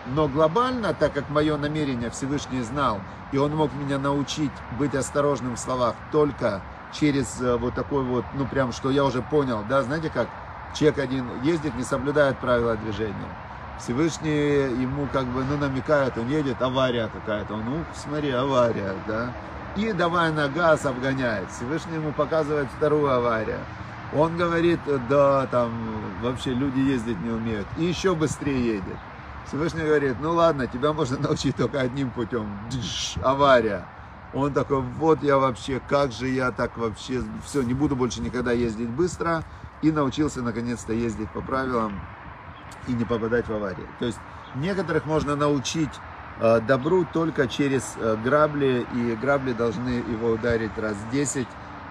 Но 0.07 0.29
глобально, 0.29 0.95
так 0.95 1.15
как 1.15 1.29
мое 1.31 1.57
намерение 1.57 2.11
Всевышний 2.11 2.63
знал, 2.63 3.01
и 3.33 3.39
он 3.39 3.57
мог 3.57 3.73
меня 3.75 3.99
научить 3.99 4.53
быть 4.79 4.95
осторожным 4.95 5.57
в 5.57 5.59
словах 5.59 5.97
только 6.13 6.61
через 6.93 7.41
э, 7.41 7.57
вот 7.57 7.75
такой 7.75 8.05
вот, 8.05 8.25
ну 8.35 8.47
прям, 8.47 8.73
что 8.73 8.91
я 8.91 9.05
уже 9.05 9.21
понял, 9.21 9.65
да, 9.69 9.83
знаете 9.83 10.11
как, 10.11 10.29
человек 10.75 10.99
один 10.99 11.27
ездит, 11.43 11.75
не 11.75 11.83
соблюдает 11.83 12.39
правила 12.39 12.77
движения. 12.77 13.37
Всевышний 13.81 14.81
ему 14.81 15.09
как 15.13 15.27
бы, 15.27 15.45
ну, 15.45 15.57
намекает, 15.57 16.17
он 16.17 16.29
едет, 16.29 16.63
авария 16.63 17.09
какая-то, 17.09 17.55
он, 17.55 17.65
ну, 17.65 17.85
смотри, 17.95 18.31
авария, 18.31 18.95
да, 19.09 19.33
и 19.77 19.93
давай 19.93 20.33
на 20.33 20.49
газ 20.49 20.87
обгоняет. 20.87 21.51
Всевышний 21.51 21.97
ему 21.97 22.13
показывает 22.13 22.69
вторую 22.77 23.11
аварию. 23.13 23.61
Он 24.15 24.37
говорит, 24.37 24.81
да, 25.09 25.47
там 25.47 25.71
вообще 26.23 26.55
люди 26.55 26.79
ездить 26.79 27.21
не 27.21 27.31
умеют. 27.31 27.67
И 27.77 27.85
еще 27.85 28.15
быстрее 28.15 28.77
едет. 28.77 28.97
Всевышний 29.47 29.83
говорит, 29.83 30.17
ну 30.21 30.33
ладно, 30.33 30.67
тебя 30.67 30.93
можно 30.93 31.19
научить 31.21 31.57
только 31.57 31.81
одним 31.81 32.11
путем. 32.11 32.49
Дж, 32.71 33.19
авария. 33.23 33.87
Он 34.33 34.53
такой, 34.53 34.81
вот 34.81 35.23
я 35.23 35.39
вообще, 35.39 35.81
как 35.89 36.13
же 36.13 36.29
я 36.29 36.51
так 36.51 36.77
вообще, 36.77 37.23
все, 37.45 37.63
не 37.63 37.75
буду 37.75 37.97
больше 37.97 38.21
никогда 38.21 38.53
ездить 38.53 38.89
быстро. 38.89 39.45
И 39.83 39.91
научился 39.93 40.41
наконец-то 40.41 40.95
ездить 40.95 41.31
по 41.31 41.43
правилам 41.43 42.01
и 42.89 42.93
не 42.93 43.05
попадать 43.05 43.47
в 43.47 43.53
аварии. 43.53 43.87
То 43.99 44.07
есть 44.07 44.19
некоторых 44.55 45.05
можно 45.05 45.37
научить 45.37 45.91
добру 46.41 47.07
только 47.13 47.49
через 47.49 47.95
э, 47.97 48.17
грабли, 48.23 48.87
и 48.95 49.17
грабли 49.17 49.53
должны 49.53 49.89
его 49.89 50.31
ударить 50.31 50.77
раз 50.77 50.97
10, 51.11 51.47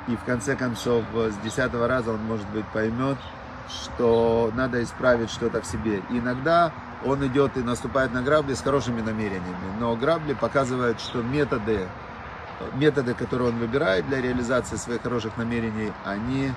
и 0.07 0.15
в 0.15 0.23
конце 0.23 0.55
концов 0.55 1.03
э, 1.15 1.31
с 1.31 1.37
10 1.43 1.73
раза 1.73 2.11
он, 2.11 2.23
может 2.23 2.47
быть, 2.49 2.65
поймет, 2.67 3.17
что 3.69 4.51
надо 4.55 4.83
исправить 4.83 5.31
что-то 5.31 5.61
в 5.61 5.65
себе. 5.65 6.01
Иногда 6.11 6.71
он 7.03 7.25
идет 7.25 7.57
и 7.57 7.61
наступает 7.61 8.13
на 8.13 8.21
грабли 8.21 8.53
с 8.53 8.61
хорошими 8.61 9.01
намерениями, 9.01 9.73
но 9.79 9.95
грабли 9.95 10.33
показывают, 10.33 10.99
что 11.01 11.23
методы, 11.23 11.87
методы, 12.75 13.15
которые 13.15 13.49
он 13.49 13.57
выбирает 13.57 14.07
для 14.07 14.21
реализации 14.21 14.75
своих 14.75 15.01
хороших 15.01 15.37
намерений, 15.37 15.91
они 16.03 16.51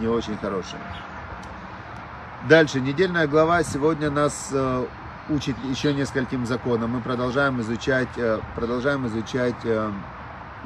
не 0.00 0.06
очень 0.06 0.36
хорошие. 0.36 0.80
Дальше, 2.48 2.80
недельная 2.80 3.26
глава 3.26 3.62
сегодня 3.64 4.10
нас 4.10 4.50
э, 4.52 4.86
учит 5.28 5.56
еще 5.64 5.94
нескольким 5.94 6.46
законам. 6.46 6.90
Мы 6.90 7.00
продолжаем 7.00 7.60
изучать, 7.60 8.08
э, 8.16 8.40
продолжаем 8.54 9.06
изучать 9.06 9.54
э, 9.64 9.90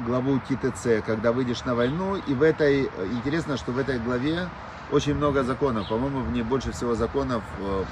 главу 0.05 0.39
ТТЦ, 0.39 1.03
когда 1.05 1.31
выйдешь 1.31 1.63
на 1.65 1.75
войну. 1.75 2.15
И 2.15 2.33
в 2.33 2.43
этой, 2.43 2.89
интересно, 3.11 3.57
что 3.57 3.71
в 3.71 3.77
этой 3.77 3.99
главе 3.99 4.47
очень 4.91 5.15
много 5.15 5.43
законов. 5.43 5.87
По-моему, 5.87 6.21
в 6.21 6.31
ней 6.31 6.41
больше 6.41 6.71
всего 6.71 6.95
законов, 6.95 7.43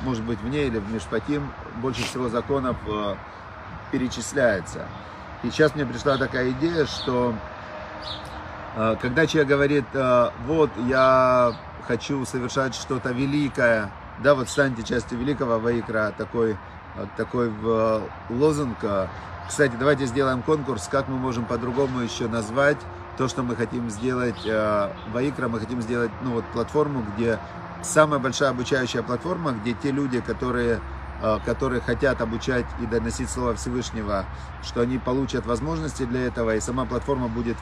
может 0.04 0.24
быть, 0.24 0.40
в 0.42 0.48
ней 0.48 0.68
или 0.68 0.80
в 0.80 0.92
Мишпатим, 0.92 1.52
больше 1.76 2.04
всего 2.04 2.28
законов 2.28 2.76
перечисляется. 3.92 4.88
И 5.44 5.52
сейчас 5.52 5.76
мне 5.76 5.86
пришла 5.86 6.18
такая 6.18 6.50
идея, 6.52 6.88
что 6.88 7.36
когда 9.00 9.28
человек 9.28 9.50
говорит, 9.50 9.86
вот 10.48 10.72
я 10.88 11.54
хочу 11.88 12.26
совершать 12.26 12.74
что-то 12.74 13.12
великое, 13.12 13.92
да, 14.24 14.36
вот 14.36 14.50
станьте 14.50 14.84
частью 14.84 15.18
великого 15.20 15.60
Ваикра, 15.60 16.14
такой, 16.18 16.58
такой 17.16 17.52
лозунг. 18.30 18.78
Кстати, 19.48 19.74
давайте 19.80 20.06
сделаем 20.06 20.42
конкурс, 20.42 20.90
как 20.92 21.08
мы 21.08 21.18
можем 21.18 21.46
по-другому 21.46 22.00
еще 22.02 22.28
назвать 22.28 22.78
то, 23.18 23.28
что 23.28 23.44
мы 23.44 23.56
хотим 23.56 23.90
сделать 23.90 24.46
э, 24.46 24.90
Ваикра, 25.12 25.48
мы 25.48 25.60
хотим 25.60 25.82
сделать, 25.82 26.12
ну 26.22 26.34
вот, 26.34 26.46
платформу, 26.54 27.04
где 27.16 27.40
самая 27.82 28.20
большая 28.20 28.52
обучающая 28.52 29.02
платформа, 29.02 29.54
где 29.54 29.74
те 29.74 29.92
люди, 29.92 30.22
которые 30.22 30.80
э, 31.22 31.40
которые 31.46 31.82
хотят 31.82 32.22
обучать 32.22 32.66
и 32.82 32.86
доносить 32.86 33.30
Слово 33.30 33.56
Всевышнего, 33.56 34.26
что 34.64 34.82
они 34.82 35.00
получат 35.00 35.46
возможности 35.46 36.04
для 36.04 36.28
этого, 36.28 36.56
и 36.56 36.60
сама 36.60 36.86
платформа 36.86 37.28
будет 37.28 37.58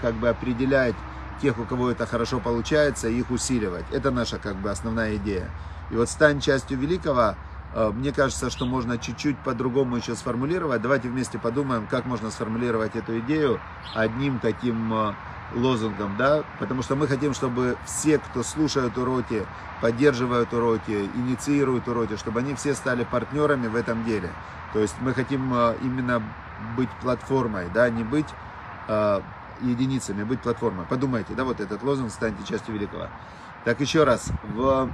как 0.00 0.14
бы 0.14 0.28
определять 0.28 0.94
тех, 1.38 1.58
у 1.58 1.64
кого 1.64 1.90
это 1.90 2.06
хорошо 2.06 2.40
получается, 2.40 3.08
их 3.08 3.30
усиливать. 3.30 3.84
Это 3.92 4.10
наша 4.10 4.38
как 4.38 4.56
бы 4.56 4.70
основная 4.70 5.16
идея. 5.16 5.50
И 5.90 5.94
вот 5.94 6.08
стань 6.08 6.40
частью 6.40 6.78
великого, 6.78 7.34
э, 7.74 7.90
мне 7.94 8.12
кажется, 8.12 8.50
что 8.50 8.66
можно 8.66 8.98
чуть-чуть 8.98 9.38
по-другому 9.38 9.96
еще 9.96 10.14
сформулировать. 10.14 10.82
Давайте 10.82 11.08
вместе 11.08 11.38
подумаем, 11.38 11.86
как 11.86 12.06
можно 12.06 12.30
сформулировать 12.30 12.96
эту 12.96 13.18
идею 13.20 13.60
одним 13.94 14.38
таким 14.38 14.92
э, 14.92 15.14
лозунгом, 15.54 16.16
да, 16.18 16.44
потому 16.58 16.82
что 16.82 16.94
мы 16.94 17.06
хотим, 17.06 17.32
чтобы 17.32 17.76
все, 17.86 18.18
кто 18.18 18.42
слушают 18.42 18.98
уроки, 18.98 19.46
поддерживают 19.80 20.52
уроки, 20.52 21.10
инициируют 21.14 21.88
уроки, 21.88 22.16
чтобы 22.16 22.40
они 22.40 22.54
все 22.54 22.74
стали 22.74 23.04
партнерами 23.04 23.66
в 23.66 23.76
этом 23.76 24.04
деле. 24.04 24.30
То 24.74 24.80
есть 24.80 24.94
мы 25.00 25.14
хотим 25.14 25.52
э, 25.54 25.76
именно 25.82 26.22
быть 26.76 26.90
платформой, 27.00 27.68
да, 27.72 27.88
не 27.88 28.04
быть 28.04 28.26
единицами, 29.60 30.22
быть 30.24 30.40
платформой. 30.40 30.86
Подумайте, 30.86 31.34
да, 31.34 31.44
вот 31.44 31.60
этот 31.60 31.82
лозунг 31.82 32.10
«Станьте 32.10 32.44
частью 32.44 32.74
великого». 32.74 33.08
Так 33.64 33.80
еще 33.80 34.04
раз, 34.04 34.30
в... 34.54 34.90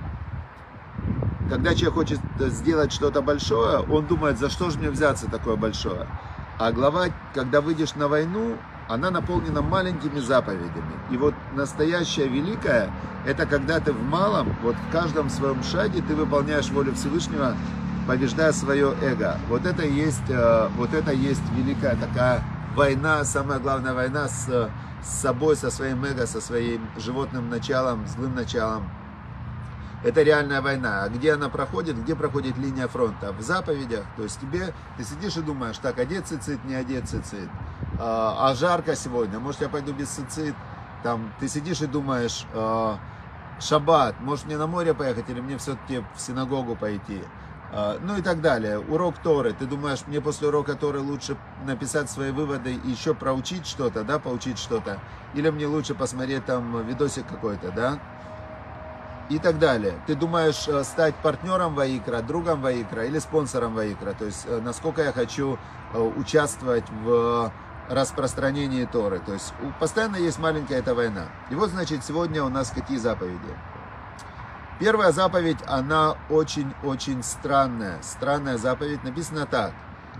когда 1.48 1.74
человек 1.74 1.94
хочет 1.94 2.20
сделать 2.38 2.92
что-то 2.92 3.22
большое, 3.22 3.80
он 3.80 4.06
думает, 4.06 4.38
за 4.38 4.50
что 4.50 4.70
же 4.70 4.78
мне 4.78 4.90
взяться 4.90 5.30
такое 5.30 5.56
большое. 5.56 6.06
А 6.58 6.72
глава, 6.72 7.06
когда 7.34 7.60
выйдешь 7.60 7.94
на 7.94 8.08
войну, 8.08 8.56
она 8.88 9.10
наполнена 9.10 9.62
маленькими 9.62 10.18
заповедями. 10.18 10.94
И 11.10 11.16
вот 11.16 11.34
настоящая 11.54 12.28
великая, 12.28 12.90
это 13.26 13.46
когда 13.46 13.80
ты 13.80 13.92
в 13.92 14.02
малом, 14.02 14.54
вот 14.62 14.76
в 14.76 14.92
каждом 14.92 15.30
своем 15.30 15.62
шаге 15.62 16.02
ты 16.06 16.14
выполняешь 16.14 16.70
волю 16.70 16.94
Всевышнего, 16.94 17.56
побеждая 18.06 18.52
свое 18.52 18.94
эго. 19.02 19.38
Вот 19.48 19.64
это 19.66 19.84
есть, 19.84 20.28
э, 20.28 20.68
вот 20.76 20.92
это 20.92 21.12
есть 21.12 21.42
великая 21.56 21.96
такая 21.96 22.42
война, 22.74 23.24
самая 23.24 23.58
главная 23.58 23.94
война 23.94 24.28
с, 24.28 24.70
с 25.02 25.08
собой, 25.08 25.56
со 25.56 25.70
своим 25.70 26.04
эго, 26.04 26.26
со 26.26 26.40
своим 26.40 26.88
животным 26.96 27.48
началом, 27.48 28.06
злым 28.06 28.34
началом. 28.34 28.90
Это 30.02 30.22
реальная 30.22 30.60
война. 30.60 31.04
А 31.04 31.08
где 31.08 31.32
она 31.32 31.48
проходит? 31.48 31.96
Где 32.02 32.14
проходит 32.14 32.58
линия 32.58 32.88
фронта? 32.88 33.32
В 33.32 33.40
заповедях. 33.40 34.04
То 34.16 34.24
есть 34.24 34.38
тебе, 34.38 34.74
ты 34.98 35.04
сидишь 35.04 35.36
и 35.38 35.40
думаешь, 35.40 35.78
так, 35.78 35.98
одеть 35.98 36.26
цицит, 36.26 36.62
не 36.64 36.74
одеть 36.74 37.08
цицит. 37.08 37.48
А, 37.98 38.50
а 38.50 38.54
жарко 38.54 38.94
сегодня, 38.96 39.38
может 39.38 39.62
я 39.62 39.70
пойду 39.70 39.94
без 39.94 40.08
цицит. 40.08 40.54
Там, 41.02 41.32
ты 41.40 41.48
сидишь 41.48 41.80
и 41.80 41.86
думаешь, 41.86 42.44
а, 42.52 42.98
шаббат, 43.60 44.20
может 44.20 44.44
мне 44.44 44.58
на 44.58 44.66
море 44.66 44.92
поехать 44.92 45.28
или 45.30 45.40
мне 45.40 45.56
все-таки 45.56 46.02
в 46.14 46.20
синагогу 46.20 46.76
пойти. 46.76 47.22
А, 47.76 47.98
ну 48.00 48.16
и 48.16 48.22
так 48.22 48.40
далее. 48.40 48.78
Урок 48.78 49.16
Торы. 49.18 49.52
Ты 49.52 49.66
думаешь, 49.66 50.06
мне 50.06 50.20
после 50.20 50.46
урока 50.46 50.76
Торы 50.76 51.00
лучше 51.00 51.36
написать 51.66 52.08
свои 52.08 52.30
выводы 52.30 52.74
и 52.74 52.88
еще 52.88 53.14
проучить 53.14 53.66
что-то, 53.66 54.04
да, 54.04 54.20
поучить 54.20 54.58
что-то? 54.58 55.00
Или 55.34 55.50
мне 55.50 55.66
лучше 55.66 55.92
посмотреть 55.96 56.46
там 56.46 56.86
видосик 56.86 57.26
какой-то, 57.26 57.72
да? 57.72 57.98
И 59.28 59.40
так 59.40 59.58
далее. 59.58 59.94
Ты 60.06 60.14
думаешь 60.14 60.68
э, 60.68 60.84
стать 60.84 61.16
партнером 61.16 61.74
Ваикра, 61.74 62.22
другом 62.22 62.60
Ваикра 62.60 63.06
или 63.06 63.18
спонсором 63.18 63.74
Ваикра? 63.74 64.12
То 64.12 64.26
есть, 64.26 64.44
э, 64.46 64.60
насколько 64.60 65.02
я 65.02 65.12
хочу 65.12 65.58
э, 65.94 65.98
участвовать 65.98 66.84
в 67.02 67.50
распространении 67.88 68.84
Торы. 68.84 69.18
То 69.18 69.32
есть, 69.32 69.52
постоянно 69.80 70.16
есть 70.16 70.38
маленькая 70.38 70.78
эта 70.78 70.94
война. 70.94 71.26
И 71.50 71.56
вот, 71.56 71.70
значит, 71.70 72.04
сегодня 72.04 72.44
у 72.44 72.48
нас 72.48 72.70
какие 72.70 72.98
заповеди? 72.98 73.56
Первая 74.80 75.12
заповедь, 75.12 75.58
она 75.66 76.16
очень-очень 76.30 77.22
странная. 77.22 77.98
Странная 78.02 78.58
заповедь 78.58 79.04
написано 79.04 79.46
так. 79.46 79.72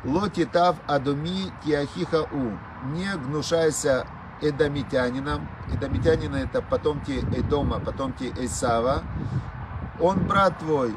Лотитав 0.05 0.77
адуми 0.87 1.53
тиахиха 1.65 2.23
у. 2.31 2.53
Не 2.93 3.17
гнушайся 3.17 4.07
эдомитянином. 4.41 5.49
Эдомитянин 5.73 6.37
это 6.37 6.63
потомки 6.63 7.25
Эдома, 7.37 7.81
потомки 7.81 8.33
Эсава. 8.39 9.03
Он 10.01 10.25
брат 10.25 10.59
твой. 10.59 10.97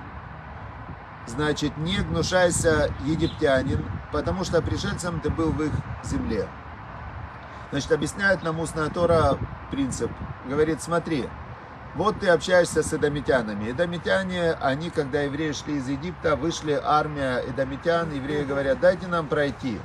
Значит, 1.25 1.77
не 1.77 1.97
гнушайся 1.97 2.91
египтянин, 3.05 3.83
потому 4.11 4.43
что 4.43 4.61
пришельцем 4.61 5.19
ты 5.19 5.29
был 5.29 5.51
в 5.51 5.61
их 5.63 5.71
земле. 6.03 6.47
Значит, 7.71 7.91
объясняет 7.91 8.43
нам 8.43 8.59
устная 8.59 8.89
Тора 8.89 9.37
принцип. 9.71 10.11
Говорит, 10.47 10.81
смотри, 10.81 11.27
вот 11.95 12.19
ты 12.19 12.29
общаешься 12.29 12.83
с 12.83 12.93
эдомитянами. 12.93 13.71
Эдомитяне, 13.71 14.53
они, 14.53 14.89
когда 14.89 15.21
евреи 15.21 15.51
шли 15.51 15.77
из 15.77 15.87
Египта, 15.87 16.35
вышли 16.35 16.79
армия 16.83 17.43
эдомитян, 17.47 18.11
евреи 18.11 18.43
говорят, 18.43 18.79
дайте 18.79 19.07
нам 19.07 19.27
пройти. 19.27 19.79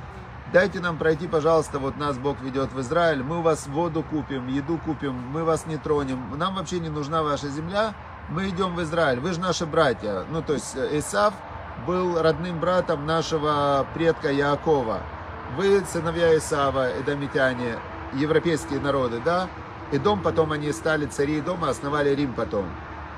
Дайте 0.51 0.79
нам 0.79 0.97
пройти, 0.97 1.27
пожалуйста, 1.27 1.79
вот 1.79 1.97
нас 1.97 2.15
Бог 2.19 2.39
ведет 2.41 2.71
в 2.73 2.79
Израиль, 2.81 3.23
мы 3.23 3.41
вас 3.41 3.65
воду 3.65 4.03
купим, 4.03 4.47
еду 4.47 4.77
купим, 4.77 5.13
мы 5.13 5.43
вас 5.43 5.65
не 5.65 5.77
тронем, 5.77 6.37
нам 6.37 6.53
вообще 6.53 6.79
не 6.79 6.89
нужна 6.89 7.23
ваша 7.23 7.47
земля, 7.47 7.95
мы 8.29 8.49
идем 8.49 8.75
в 8.75 8.83
Израиль, 8.83 9.19
вы 9.19 9.33
же 9.33 9.39
наши 9.39 9.65
братья. 9.65 10.25
Ну, 10.29 10.43
то 10.43 10.53
есть 10.53 10.75
Исав 10.75 11.33
был 11.87 12.21
родным 12.21 12.59
братом 12.59 13.07
нашего 13.07 13.87
предка 13.95 14.31
Яакова. 14.31 14.99
Вы 15.57 15.83
сыновья 15.91 16.37
Исава, 16.37 16.99
эдомитяне, 16.99 17.79
европейские 18.13 18.79
народы, 18.79 19.21
да? 19.25 19.49
И 19.93 19.99
дом 19.99 20.23
потом 20.23 20.51
они 20.51 20.71
стали 20.71 21.05
цари 21.05 21.39
дома, 21.39 21.69
основали 21.69 22.15
Рим 22.15 22.33
потом. 22.33 22.65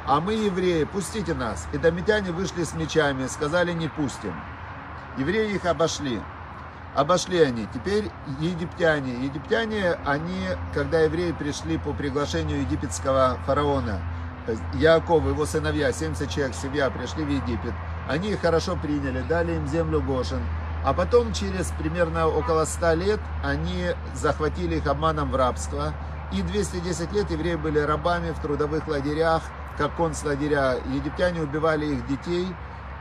а 0.05 0.19
мы 0.19 0.33
евреи, 0.33 0.83
пустите 0.83 1.33
нас. 1.33 1.67
И 1.71 1.77
домитяне 1.77 2.31
вышли 2.31 2.65
с 2.65 2.73
мечами, 2.73 3.27
сказали, 3.27 3.71
не 3.71 3.87
пустим. 3.87 4.35
Евреи 5.17 5.55
их 5.55 5.65
обошли. 5.65 6.21
Обошли 6.93 7.39
они. 7.39 7.65
Теперь 7.73 8.11
египтяне. 8.41 9.13
Египтяне, 9.23 9.93
они, 10.05 10.49
когда 10.73 10.99
евреи 10.99 11.31
пришли 11.31 11.77
по 11.77 11.93
приглашению 11.93 12.59
египетского 12.59 13.39
фараона, 13.47 14.01
Яков, 14.73 15.25
его 15.25 15.45
сыновья, 15.45 15.93
70 15.93 16.29
человек, 16.29 16.55
семья, 16.55 16.89
пришли 16.89 17.23
в 17.23 17.29
Египет, 17.29 17.73
они 18.09 18.31
их 18.31 18.41
хорошо 18.41 18.75
приняли, 18.75 19.21
дали 19.21 19.53
им 19.53 19.65
землю 19.67 20.01
Гошин. 20.01 20.41
А 20.83 20.93
потом, 20.93 21.31
через 21.31 21.71
примерно 21.79 22.27
около 22.27 22.65
100 22.65 22.93
лет, 22.93 23.19
они 23.43 23.91
захватили 24.13 24.75
их 24.75 24.87
обманом 24.87 25.31
в 25.31 25.35
рабство. 25.35 25.93
И 26.31 26.41
210 26.41 27.11
лет 27.13 27.29
евреи 27.29 27.55
были 27.55 27.79
рабами 27.79 28.31
в 28.31 28.39
трудовых 28.39 28.87
лагерях, 28.87 29.43
как 29.77 29.95
концлагеря. 29.95 30.77
Египтяне 30.93 31.41
убивали 31.41 31.85
их 31.85 32.07
детей. 32.07 32.47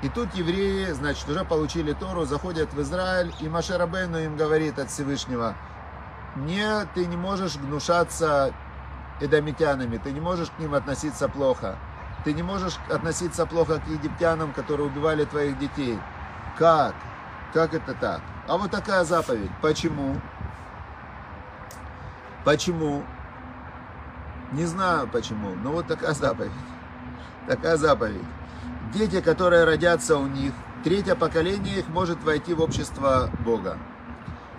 И 0.03 0.09
тут 0.09 0.35
евреи, 0.35 0.93
значит, 0.93 1.29
уже 1.29 1.45
получили 1.45 1.93
Тору, 1.93 2.27
заходят 2.27 2.73
в 2.75 2.83
Израиль, 2.83 3.33
и 3.41 3.49
Маше 3.49 3.79
Рабейну 3.79 4.19
им 4.19 4.37
говорит 4.37 4.79
от 4.79 4.91
Всевышнего, 4.91 5.55
не, 6.37 6.85
ты 6.95 7.07
не 7.07 7.17
можешь 7.17 7.57
гнушаться 7.57 8.53
эдомитянами, 9.21 9.99
ты 9.99 10.13
не 10.13 10.21
можешь 10.21 10.51
к 10.51 10.59
ним 10.59 10.75
относиться 10.75 11.29
плохо. 11.29 11.77
Ты 12.25 12.33
не 12.33 12.43
можешь 12.43 12.77
относиться 12.91 13.47
плохо 13.47 13.81
к 13.81 13.87
египтянам, 13.87 14.53
которые 14.53 14.89
убивали 14.89 15.25
твоих 15.25 15.59
детей. 15.59 15.99
Как? 16.59 16.95
Как 17.53 17.75
это 17.75 17.95
так? 17.95 18.21
А 18.49 18.57
вот 18.57 18.71
такая 18.71 19.05
заповедь. 19.05 19.51
Почему? 19.63 20.21
Почему? 22.45 23.05
Не 24.55 24.67
знаю 24.67 25.09
почему, 25.09 25.57
но 25.57 25.73
вот 25.73 25.89
такая 25.89 26.15
заповедь. 26.15 26.53
Такая 27.49 27.77
заповедь. 27.77 28.23
Дети, 28.95 29.21
которые 29.21 29.65
родятся 29.65 30.17
у 30.17 30.29
них, 30.29 30.53
третье 30.85 31.17
поколение 31.17 31.81
их 31.81 31.89
может 31.89 32.23
войти 32.23 32.55
в 32.55 32.61
общество 32.61 33.31
Бога. 33.45 33.77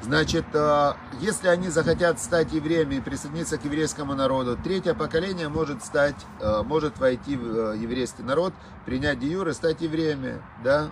Значит, 0.01 0.43
э, 0.53 0.93
если 1.21 1.47
они 1.47 1.69
захотят 1.69 2.19
стать 2.19 2.51
евреями 2.51 2.95
и 2.95 2.99
присоединиться 2.99 3.57
к 3.57 3.63
еврейскому 3.63 4.15
народу, 4.15 4.57
третье 4.61 4.93
поколение 4.93 5.47
может 5.47 5.81
стать, 5.81 6.15
э, 6.41 6.61
может 6.63 6.99
войти 6.99 7.37
в 7.37 7.71
э, 7.71 7.77
еврейский 7.77 8.23
народ, 8.23 8.53
принять 8.85 9.19
диюр 9.19 9.47
и 9.47 9.53
стать 9.53 9.81
евреями, 9.81 10.41
да, 10.61 10.89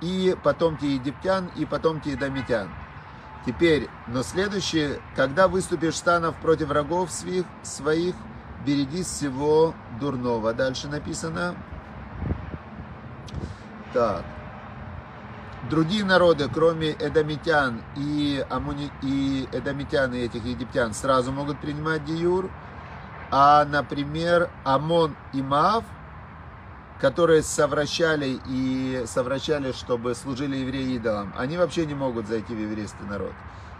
и 0.00 0.36
потомки 0.44 0.84
египтян, 0.84 1.50
и 1.56 1.64
потомки 1.64 2.10
едомитян. 2.10 2.68
Теперь, 3.44 3.88
но 4.06 4.22
следующее, 4.22 5.00
когда 5.16 5.48
выступишь 5.48 5.96
станов 5.96 6.36
против 6.36 6.68
врагов 6.68 7.10
своих, 7.10 7.44
своих 7.64 8.14
берегись 8.64 9.06
всего 9.06 9.74
дурного. 10.00 10.52
Дальше 10.52 10.88
написано. 10.88 11.54
Так. 13.92 14.24
Другие 15.70 16.04
народы, 16.04 16.50
кроме 16.52 16.90
эдомитян 16.90 17.80
и, 17.96 18.44
амуни... 18.50 18.90
и 19.02 19.48
эдомитян 19.52 20.12
и 20.12 20.18
этих 20.18 20.44
египтян, 20.44 20.92
сразу 20.92 21.32
могут 21.32 21.58
принимать 21.58 22.04
диюр. 22.04 22.50
А, 23.30 23.64
например, 23.64 24.50
Амон 24.62 25.16
и 25.32 25.40
Маав, 25.42 25.84
которые 27.00 27.42
совращали 27.42 28.38
и 28.46 29.04
совращали, 29.06 29.72
чтобы 29.72 30.14
служили 30.14 30.56
евреи 30.56 30.96
идолам, 30.96 31.32
они 31.36 31.56
вообще 31.56 31.86
не 31.86 31.94
могут 31.94 32.28
зайти 32.28 32.54
в 32.54 32.58
еврейский 32.58 33.02
народ. 33.08 33.32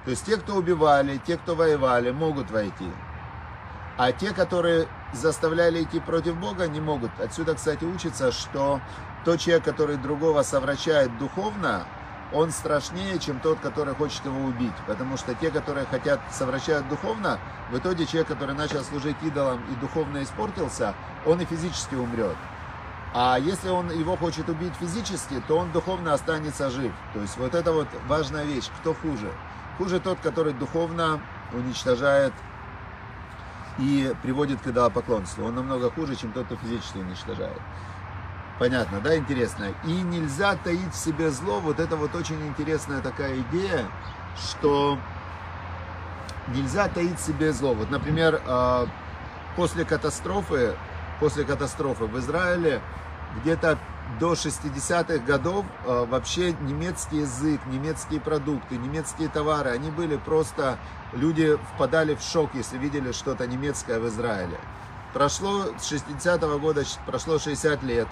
То 0.04 0.10
есть 0.10 0.24
те, 0.24 0.38
кто 0.38 0.56
убивали, 0.56 1.20
те, 1.26 1.36
кто 1.36 1.54
воевали, 1.54 2.10
могут 2.10 2.50
войти. 2.50 2.90
А 3.96 4.10
те, 4.12 4.32
которые 4.32 4.88
заставляли 5.12 5.82
идти 5.82 6.00
против 6.00 6.36
Бога, 6.36 6.66
не 6.66 6.80
могут. 6.80 7.10
Отсюда, 7.20 7.54
кстати, 7.54 7.84
учится, 7.84 8.32
что 8.32 8.80
тот 9.24 9.38
человек, 9.40 9.64
который 9.64 9.96
другого 9.96 10.42
совращает 10.42 11.16
духовно, 11.18 11.86
он 12.32 12.50
страшнее, 12.50 13.20
чем 13.20 13.38
тот, 13.38 13.60
который 13.60 13.94
хочет 13.94 14.24
его 14.24 14.40
убить. 14.40 14.74
Потому 14.88 15.16
что 15.16 15.34
те, 15.34 15.50
которые 15.50 15.86
хотят 15.86 16.20
совращать 16.32 16.88
духовно, 16.88 17.38
в 17.70 17.78
итоге 17.78 18.06
человек, 18.06 18.28
который 18.28 18.56
начал 18.56 18.82
служить 18.82 19.16
идолам 19.22 19.62
и 19.70 19.76
духовно 19.76 20.22
испортился, 20.22 20.94
он 21.24 21.40
и 21.40 21.44
физически 21.44 21.94
умрет. 21.94 22.36
А 23.14 23.38
если 23.38 23.68
он 23.68 23.92
его 23.92 24.16
хочет 24.16 24.48
убить 24.48 24.72
физически, 24.80 25.40
то 25.46 25.58
он 25.58 25.70
духовно 25.70 26.12
останется 26.12 26.68
жив. 26.68 26.92
То 27.12 27.20
есть 27.20 27.36
вот 27.36 27.54
это 27.54 27.70
вот 27.70 27.86
важная 28.08 28.44
вещь. 28.44 28.68
Кто 28.80 28.92
хуже? 28.92 29.30
Хуже 29.78 30.00
тот, 30.00 30.18
который 30.20 30.52
духовно 30.52 31.20
уничтожает 31.52 32.32
и 33.78 34.14
приводит 34.22 34.60
к 34.60 34.66
идолопоклонству. 34.66 35.44
Он 35.44 35.54
намного 35.54 35.90
хуже, 35.90 36.16
чем 36.16 36.32
тот, 36.32 36.46
кто 36.46 36.56
физически 36.56 36.98
уничтожает. 36.98 37.60
Понятно, 38.58 39.00
да, 39.00 39.16
интересно. 39.16 39.74
И 39.84 39.90
нельзя 39.90 40.56
таить 40.56 40.92
в 40.92 40.96
себе 40.96 41.30
зло. 41.30 41.60
Вот 41.60 41.80
это 41.80 41.96
вот 41.96 42.14
очень 42.14 42.40
интересная 42.46 43.00
такая 43.00 43.40
идея, 43.40 43.86
что 44.36 44.98
нельзя 46.48 46.88
таить 46.88 47.18
в 47.18 47.26
себе 47.26 47.52
зло. 47.52 47.74
Вот, 47.74 47.90
например, 47.90 48.40
а, 48.46 48.86
после 49.56 49.84
катастрофы, 49.84 50.74
после 51.18 51.44
катастрофы 51.44 52.04
в 52.04 52.18
Израиле 52.18 52.80
где-то 53.40 53.78
до 54.20 54.34
60-х 54.34 55.18
годов 55.24 55.64
а, 55.86 56.04
вообще 56.04 56.52
немецкий 56.52 57.18
язык, 57.18 57.60
немецкие 57.66 58.20
продукты, 58.20 58.76
немецкие 58.76 59.28
товары, 59.28 59.70
они 59.70 59.90
были 59.90 60.16
просто, 60.16 60.78
люди 61.12 61.58
впадали 61.74 62.14
в 62.14 62.20
шок, 62.20 62.50
если 62.54 62.78
видели 62.78 63.12
что-то 63.12 63.46
немецкое 63.46 63.98
в 63.98 64.08
Израиле. 64.08 64.58
Прошло 65.12 65.66
с 65.78 65.92
60-го 65.92 66.58
года, 66.58 66.84
прошло 67.06 67.38
60 67.38 67.82
лет. 67.82 68.08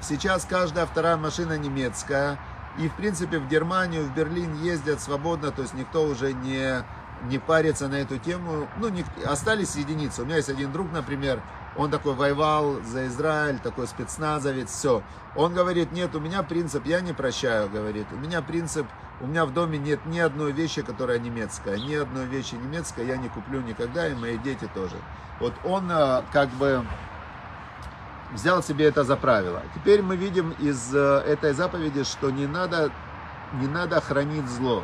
Сейчас 0.00 0.44
каждая 0.44 0.86
вторая 0.86 1.16
машина 1.16 1.56
немецкая. 1.56 2.38
И, 2.78 2.88
в 2.88 2.94
принципе, 2.94 3.38
в 3.38 3.48
Германию, 3.48 4.04
в 4.04 4.14
Берлин 4.14 4.54
ездят 4.62 5.00
свободно, 5.00 5.50
то 5.50 5.62
есть 5.62 5.72
никто 5.72 6.02
уже 6.04 6.34
не, 6.34 6.84
не 7.24 7.38
парится 7.38 7.88
на 7.88 7.96
эту 7.96 8.18
тему. 8.18 8.68
Ну, 8.78 8.88
не, 8.88 9.04
остались 9.24 9.76
единицы. 9.76 10.22
У 10.22 10.24
меня 10.24 10.36
есть 10.36 10.48
один 10.48 10.72
друг, 10.72 10.92
например, 10.92 11.42
он 11.76 11.90
такой 11.90 12.14
воевал 12.14 12.80
за 12.82 13.06
Израиль, 13.06 13.58
такой 13.58 13.86
спецназовец, 13.86 14.70
все. 14.70 15.02
Он 15.34 15.52
говорит, 15.52 15.92
нет, 15.92 16.14
у 16.14 16.20
меня 16.20 16.42
принцип, 16.42 16.86
я 16.86 17.00
не 17.00 17.12
прощаю, 17.12 17.68
говорит. 17.68 18.06
У 18.12 18.16
меня 18.16 18.40
принцип, 18.40 18.86
у 19.20 19.26
меня 19.26 19.44
в 19.44 19.52
доме 19.52 19.78
нет 19.78 20.06
ни 20.06 20.18
одной 20.18 20.52
вещи, 20.52 20.82
которая 20.82 21.18
немецкая. 21.18 21.78
Ни 21.78 21.94
одной 21.94 22.26
вещи 22.26 22.54
немецкой 22.54 23.06
я 23.06 23.16
не 23.16 23.28
куплю 23.28 23.60
никогда, 23.60 24.08
и 24.08 24.14
мои 24.14 24.38
дети 24.38 24.68
тоже. 24.74 24.96
Вот 25.38 25.52
он 25.64 25.90
э, 25.90 26.22
как 26.32 26.48
бы 26.50 26.82
взял 28.32 28.62
себе 28.62 28.86
это 28.86 29.04
за 29.04 29.16
правило. 29.16 29.62
Теперь 29.74 30.00
мы 30.02 30.16
видим 30.16 30.52
из 30.58 30.94
э, 30.94 31.22
этой 31.26 31.52
заповеди, 31.52 32.04
что 32.04 32.30
не 32.30 32.46
надо, 32.46 32.90
не 33.60 33.66
надо 33.66 34.00
хранить 34.00 34.48
зло, 34.48 34.82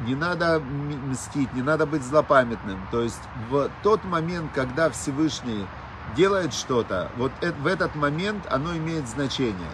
не 0.00 0.14
надо 0.14 0.60
мстить, 0.60 1.52
не 1.54 1.62
надо 1.62 1.86
быть 1.86 2.02
злопамятным. 2.02 2.78
То 2.90 3.02
есть 3.02 3.20
в 3.48 3.70
тот 3.82 4.04
момент, 4.04 4.50
когда 4.54 4.90
Всевышний 4.90 5.66
делает 6.14 6.52
что-то, 6.52 7.10
вот 7.16 7.32
в 7.40 7.66
этот 7.66 7.94
момент 7.94 8.46
оно 8.50 8.76
имеет 8.76 9.08
значение. 9.08 9.72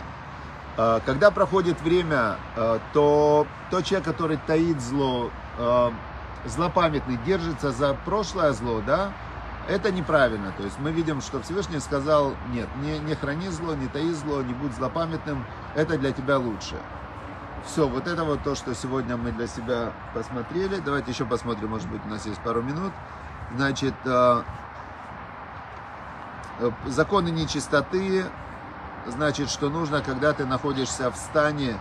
А, 0.76 1.00
когда 1.04 1.30
проходит 1.30 1.80
время, 1.82 2.36
э, 2.56 2.78
то 2.92 3.46
тот 3.70 3.84
человек, 3.84 4.06
который 4.06 4.38
таит 4.46 4.80
зло, 4.80 5.30
э, 5.58 5.90
злопамятный, 6.46 7.18
держится 7.26 7.72
за 7.72 7.94
прошлое 8.06 8.52
зло, 8.52 8.80
да, 8.86 9.12
это 9.68 9.92
неправильно. 9.92 10.52
То 10.56 10.64
есть 10.64 10.78
мы 10.78 10.90
видим, 10.90 11.20
что 11.20 11.40
Всевышний 11.42 11.78
сказал, 11.78 12.32
нет, 12.52 12.68
не, 12.82 12.98
не 13.00 13.14
храни 13.14 13.48
зло, 13.48 13.74
не 13.74 13.86
таи 13.88 14.10
зло, 14.12 14.42
не 14.42 14.54
будь 14.54 14.74
злопамятным, 14.74 15.44
это 15.74 15.98
для 15.98 16.12
тебя 16.12 16.38
лучше. 16.38 16.76
Все, 17.66 17.86
вот 17.86 18.08
это 18.08 18.24
вот 18.24 18.42
то, 18.42 18.54
что 18.54 18.74
сегодня 18.74 19.16
мы 19.16 19.30
для 19.30 19.46
себя 19.46 19.92
посмотрели. 20.14 20.76
Давайте 20.84 21.12
еще 21.12 21.24
посмотрим, 21.24 21.70
может 21.70 21.88
быть, 21.88 22.00
у 22.04 22.08
нас 22.08 22.26
есть 22.26 22.40
пару 22.40 22.60
минут. 22.60 22.92
Значит, 23.54 23.94
э, 24.04 24.42
э, 26.58 26.70
законы 26.86 27.28
нечистоты, 27.28 28.24
значит, 29.06 29.48
что 29.48 29.70
нужно, 29.70 30.00
когда 30.00 30.32
ты 30.32 30.44
находишься 30.44 31.10
в 31.10 31.16
стане, 31.16 31.78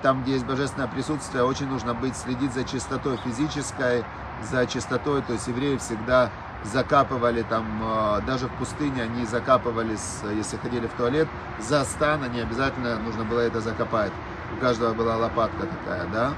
там, 0.00 0.22
где 0.22 0.32
есть 0.32 0.46
божественное 0.46 0.88
присутствие, 0.88 1.44
очень 1.44 1.68
нужно 1.68 1.92
быть, 1.92 2.16
следить 2.16 2.54
за 2.54 2.64
чистотой 2.64 3.18
физической, 3.18 4.04
за 4.42 4.66
чистотой, 4.66 5.22
то 5.22 5.34
есть 5.34 5.46
евреи 5.46 5.76
всегда 5.76 6.30
закапывали 6.64 7.42
там, 7.42 7.66
э, 7.82 8.20
даже 8.26 8.46
в 8.46 8.52
пустыне 8.52 9.02
они 9.02 9.26
закапывались, 9.26 10.20
если 10.34 10.56
ходили 10.56 10.86
в 10.86 10.92
туалет, 10.92 11.28
за 11.58 11.84
стан, 11.84 12.24
они 12.24 12.40
обязательно 12.40 12.98
нужно 12.98 13.24
было 13.24 13.40
это 13.40 13.60
закопать. 13.60 14.12
У 14.56 14.60
каждого 14.60 14.94
была 14.94 15.16
лопатка 15.16 15.66
такая, 15.66 16.06
да. 16.12 16.34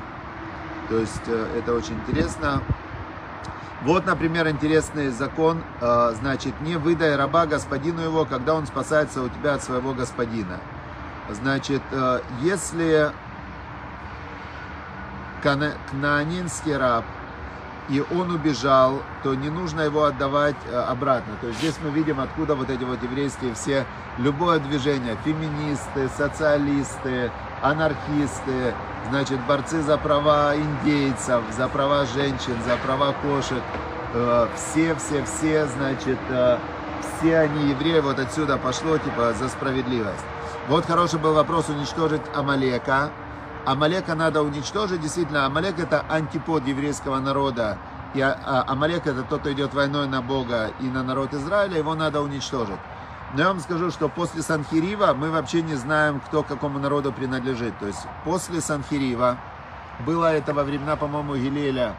То 0.88 0.98
есть 0.98 1.22
э, 1.26 1.58
это 1.58 1.74
очень 1.74 1.94
интересно. 1.94 2.62
Вот, 3.82 4.06
например, 4.06 4.48
интересный 4.48 5.08
закон, 5.10 5.62
э, 5.80 6.12
значит, 6.20 6.60
не 6.60 6.76
выдай 6.76 7.16
раба 7.16 7.46
господину 7.46 8.02
его, 8.02 8.24
когда 8.24 8.54
он 8.54 8.66
спасается 8.66 9.22
у 9.22 9.28
тебя 9.28 9.54
от 9.54 9.62
своего 9.62 9.94
господина. 9.94 10.58
Значит, 11.30 11.82
если 12.40 13.12
кнаанинский 15.42 16.76
раб 16.76 17.04
и 17.90 18.04
он 18.12 18.30
убежал, 18.30 19.02
то 19.24 19.34
не 19.34 19.50
нужно 19.50 19.80
его 19.80 20.04
отдавать 20.04 20.54
э, 20.70 20.76
обратно. 20.76 21.34
То 21.40 21.48
есть 21.48 21.58
здесь 21.58 21.74
мы 21.82 21.90
видим, 21.90 22.20
откуда 22.20 22.54
вот 22.54 22.70
эти 22.70 22.84
вот 22.84 23.02
еврейские 23.02 23.54
все 23.54 23.84
любое 24.16 24.60
движение, 24.60 25.16
феминисты, 25.24 26.08
социалисты, 26.16 27.32
анархисты, 27.62 28.74
значит, 29.08 29.40
борцы 29.46 29.82
за 29.82 29.98
права 29.98 30.54
индейцев, 30.56 31.42
за 31.50 31.68
права 31.68 32.06
женщин, 32.06 32.56
за 32.66 32.76
права 32.76 33.14
кошек, 33.22 33.62
э, 34.14 34.48
все, 34.54 34.94
все, 34.94 35.24
все, 35.24 35.66
значит, 35.66 36.18
э, 36.30 36.58
все 37.18 37.38
они 37.38 37.70
евреи, 37.70 38.00
вот 38.00 38.18
отсюда 38.18 38.56
пошло, 38.56 38.98
типа, 38.98 39.32
за 39.34 39.48
справедливость. 39.48 40.24
Вот 40.68 40.86
хороший 40.86 41.18
был 41.18 41.34
вопрос 41.34 41.68
уничтожить 41.68 42.22
Амалека. 42.34 43.10
Амалека 43.66 44.14
надо 44.14 44.42
уничтожить, 44.42 45.00
действительно, 45.00 45.46
Амалек 45.46 45.78
это 45.78 46.04
антипод 46.08 46.66
еврейского 46.66 47.18
народа, 47.18 47.76
и 48.14 48.20
а, 48.20 48.38
а, 48.44 48.64
Амалек 48.72 49.06
это 49.06 49.22
тот, 49.22 49.40
кто 49.40 49.52
идет 49.52 49.74
войной 49.74 50.08
на 50.08 50.22
Бога 50.22 50.70
и 50.80 50.84
на 50.84 51.02
народ 51.02 51.34
Израиля, 51.34 51.78
его 51.78 51.94
надо 51.94 52.20
уничтожить. 52.22 52.78
Но 53.34 53.42
я 53.42 53.48
вам 53.48 53.60
скажу, 53.60 53.90
что 53.90 54.08
после 54.08 54.42
Санхирива 54.42 55.14
мы 55.14 55.30
вообще 55.30 55.62
не 55.62 55.76
знаем, 55.76 56.20
кто 56.20 56.42
какому 56.42 56.80
народу 56.80 57.12
принадлежит. 57.12 57.78
То 57.78 57.86
есть 57.86 58.00
после 58.24 58.60
Санхирива, 58.60 59.38
было 60.04 60.32
это 60.32 60.52
во 60.52 60.64
времена, 60.64 60.96
по-моему, 60.96 61.36
Гилеля, 61.36 61.94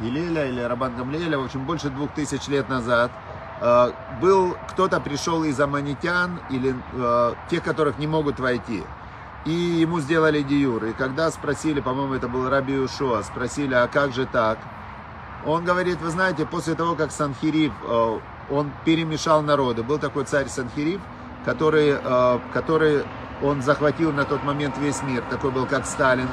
Гилеля 0.00 0.48
или 0.48 0.60
Рабан 0.60 0.96
Гамлеля, 0.96 1.38
в 1.38 1.44
общем, 1.44 1.64
больше 1.64 1.90
двух 1.90 2.10
тысяч 2.12 2.48
лет 2.48 2.68
назад, 2.68 3.12
э, 3.60 3.92
был 4.20 4.56
кто-то 4.70 5.00
пришел 5.00 5.44
из 5.44 5.60
аманитян 5.60 6.40
или 6.50 6.74
э, 6.92 7.34
тех, 7.50 7.62
которых 7.62 7.98
не 7.98 8.08
могут 8.08 8.40
войти. 8.40 8.82
И 9.44 9.52
ему 9.52 10.00
сделали 10.00 10.42
диюр. 10.42 10.84
И 10.86 10.92
когда 10.92 11.30
спросили, 11.30 11.80
по-моему, 11.80 12.14
это 12.14 12.28
был 12.28 12.48
Раби 12.48 12.76
Ушуа, 12.76 13.22
спросили, 13.22 13.74
а 13.74 13.86
как 13.86 14.12
же 14.12 14.26
так? 14.26 14.58
Он 15.46 15.64
говорит, 15.64 16.00
вы 16.00 16.10
знаете, 16.10 16.46
после 16.46 16.74
того, 16.74 16.96
как 16.96 17.12
Санхирив, 17.12 17.72
э, 17.84 18.18
он 18.50 18.70
перемешал 18.84 19.42
народы. 19.42 19.82
Был 19.82 19.98
такой 19.98 20.24
царь 20.24 20.48
Санхирив, 20.48 21.00
который, 21.44 21.96
э, 22.02 22.38
который 22.52 23.04
он 23.42 23.62
захватил 23.62 24.12
на 24.12 24.24
тот 24.24 24.42
момент 24.44 24.76
весь 24.78 25.02
мир. 25.02 25.22
Такой 25.30 25.50
был, 25.50 25.66
как 25.66 25.86
Сталин. 25.86 26.28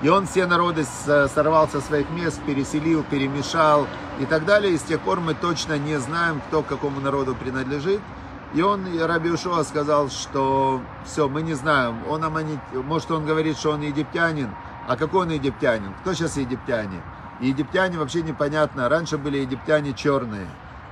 И 0.00 0.08
он 0.08 0.26
все 0.26 0.46
народы 0.46 0.84
сорвал 0.84 1.68
со 1.68 1.80
своих 1.80 2.08
мест, 2.10 2.40
переселил, 2.46 3.02
перемешал 3.02 3.86
и 4.20 4.26
так 4.26 4.44
далее. 4.44 4.74
И 4.74 4.78
с 4.78 4.82
тех 4.82 5.00
пор 5.00 5.20
мы 5.20 5.34
точно 5.34 5.76
не 5.76 5.98
знаем, 5.98 6.40
кто 6.48 6.62
к 6.62 6.66
какому 6.66 7.00
народу 7.00 7.34
принадлежит. 7.34 8.00
И 8.54 8.62
он, 8.62 8.86
Раби 8.98 9.30
Ушуа, 9.30 9.62
сказал, 9.64 10.08
что 10.08 10.80
все, 11.04 11.28
мы 11.28 11.42
не 11.42 11.54
знаем. 11.54 11.96
Он, 12.08 12.24
может, 12.84 13.10
он 13.10 13.26
говорит, 13.26 13.58
что 13.58 13.72
он 13.72 13.82
египтянин. 13.82 14.50
А 14.86 14.96
какой 14.96 15.22
он 15.22 15.30
египтянин? 15.30 15.92
Кто 16.00 16.14
сейчас 16.14 16.36
египтяне? 16.36 17.02
Египтяне 17.40 17.98
вообще 17.98 18.22
непонятно. 18.22 18.88
Раньше 18.88 19.18
были 19.18 19.38
египтяне 19.38 19.92
черные. 19.92 20.46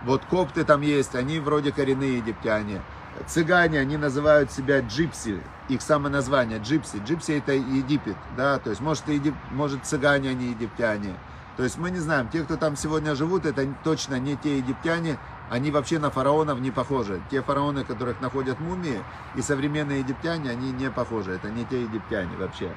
Вот 0.06 0.24
копты 0.24 0.64
там 0.64 0.82
есть, 0.82 1.16
они 1.16 1.40
вроде 1.40 1.72
коренные 1.72 2.18
египтяне. 2.18 2.80
Цыгане, 3.26 3.80
они 3.80 3.96
называют 3.96 4.52
себя 4.52 4.78
джипси, 4.80 5.42
их 5.68 5.82
самое 5.82 6.12
название 6.12 6.60
джипси. 6.60 7.02
Джипси 7.04 7.32
это 7.32 7.52
Египет, 7.52 8.16
да, 8.36 8.60
то 8.60 8.70
есть 8.70 8.80
может, 8.80 9.08
егип... 9.08 9.34
может 9.50 9.84
цыгане, 9.84 10.30
они 10.30 10.50
египтяне. 10.50 11.16
То 11.56 11.64
есть 11.64 11.76
мы 11.76 11.90
не 11.90 11.98
знаем, 11.98 12.28
те, 12.28 12.44
кто 12.44 12.56
там 12.56 12.76
сегодня 12.76 13.16
живут, 13.16 13.46
это 13.46 13.66
точно 13.82 14.20
не 14.20 14.36
те 14.36 14.58
египтяне, 14.58 15.18
они 15.50 15.72
вообще 15.72 15.98
на 15.98 16.10
фараонов 16.10 16.60
не 16.60 16.70
похожи. 16.70 17.20
Те 17.28 17.42
фараоны, 17.42 17.82
которых 17.82 18.20
находят 18.20 18.60
мумии, 18.60 19.02
и 19.34 19.42
современные 19.42 20.00
египтяне, 20.00 20.50
они 20.50 20.70
не 20.70 20.88
похожи. 20.88 21.32
Это 21.32 21.50
не 21.50 21.64
те 21.64 21.82
египтяне 21.82 22.36
вообще. 22.36 22.70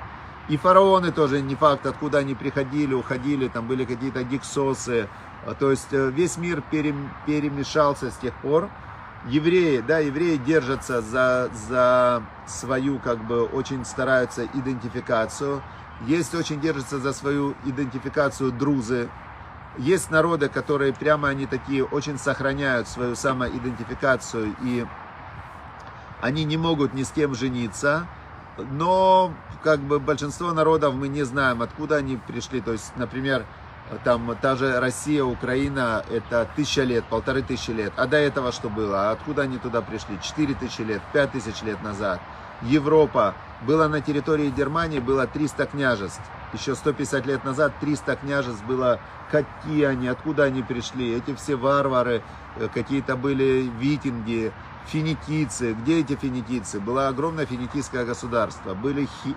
И 0.50 0.58
фараоны 0.58 1.12
тоже 1.12 1.42
не 1.42 1.56
факт, 1.56 1.86
откуда 1.86 2.18
они 2.18 2.34
приходили, 2.34 2.94
уходили, 2.96 3.48
там 3.48 3.68
были 3.68 3.86
какие-то 3.86 4.24
гиксосы. 4.24 5.08
А, 5.46 5.54
то 5.54 5.70
есть 5.70 5.94
э, 5.94 6.10
весь 6.10 6.38
мир 6.38 6.64
перемешался 6.72 8.10
с 8.10 8.18
тех 8.18 8.34
пор. 8.36 8.68
Евреи, 9.28 9.84
да, 9.86 10.00
евреи 10.00 10.38
держатся 10.38 11.02
за, 11.02 11.52
за 11.68 12.24
свою, 12.48 12.98
как 12.98 13.24
бы, 13.26 13.44
очень 13.44 13.86
стараются 13.86 14.46
идентификацию. 14.46 15.62
Есть 16.08 16.34
очень 16.34 16.60
держатся 16.60 16.98
за 16.98 17.14
свою 17.14 17.54
идентификацию 17.66 18.52
друзы. 18.52 19.10
Есть 19.78 20.10
народы, 20.10 20.50
которые 20.50 20.94
прямо 20.94 21.28
они 21.30 21.46
такие 21.46 21.86
очень 21.86 22.18
сохраняют 22.18 22.88
свою 22.88 23.16
самоидентификацию 23.16 24.56
и 24.64 24.86
они 26.22 26.44
не 26.44 26.58
могут 26.58 26.94
ни 26.94 27.04
с 27.04 27.12
кем 27.12 27.36
жениться 27.36 28.08
но 28.72 29.34
как 29.64 29.80
бы 29.80 30.00
большинство 30.00 30.54
народов 30.54 30.96
мы 30.96 31.08
не 31.08 31.24
знаем, 31.24 31.62
откуда 31.62 31.98
они 31.98 32.18
пришли. 32.18 32.62
То 32.62 32.72
есть, 32.74 32.94
например, 32.96 33.46
там 34.04 34.36
та 34.42 34.56
же 34.56 34.80
Россия, 34.80 35.24
Украина, 35.24 36.04
это 36.10 36.48
тысяча 36.56 36.84
лет, 36.84 37.04
полторы 37.06 37.42
тысячи 37.42 37.72
лет. 37.72 37.92
А 37.98 38.08
до 38.08 38.18
этого 38.18 38.52
что 38.52 38.70
было? 38.70 39.10
А 39.10 39.12
откуда 39.12 39.44
они 39.44 39.58
туда 39.58 39.82
пришли? 39.82 40.20
Четыре 40.22 40.54
тысячи 40.54 40.82
лет, 40.82 41.02
пять 41.12 41.32
тысяч 41.32 41.62
лет 41.64 41.82
назад. 41.84 42.20
Европа. 42.62 43.36
Было 43.62 43.88
на 43.88 44.00
территории 44.00 44.50
Германии, 44.50 45.00
было 45.00 45.28
300 45.28 45.66
княжеств. 45.66 46.22
Еще 46.54 46.76
150 46.76 47.26
лет 47.26 47.44
назад 47.44 47.74
300 47.82 48.16
княжеств 48.16 48.64
было. 48.64 49.00
Какие 49.32 49.86
они, 49.86 50.08
откуда 50.08 50.46
они 50.46 50.64
пришли? 50.64 51.16
Эти 51.16 51.36
все 51.36 51.56
варвары, 51.56 52.24
э, 52.56 52.68
какие-то 52.74 53.16
были 53.16 53.70
викинги, 53.80 54.52
финикийцы. 54.92 55.74
Где 55.74 56.00
эти 56.00 56.16
финикийцы? 56.16 56.80
Было 56.80 57.08
огромное 57.08 57.46
финикийское 57.46 58.06
государство. 58.06 58.74
Были, 58.74 59.06
хи, 59.06 59.36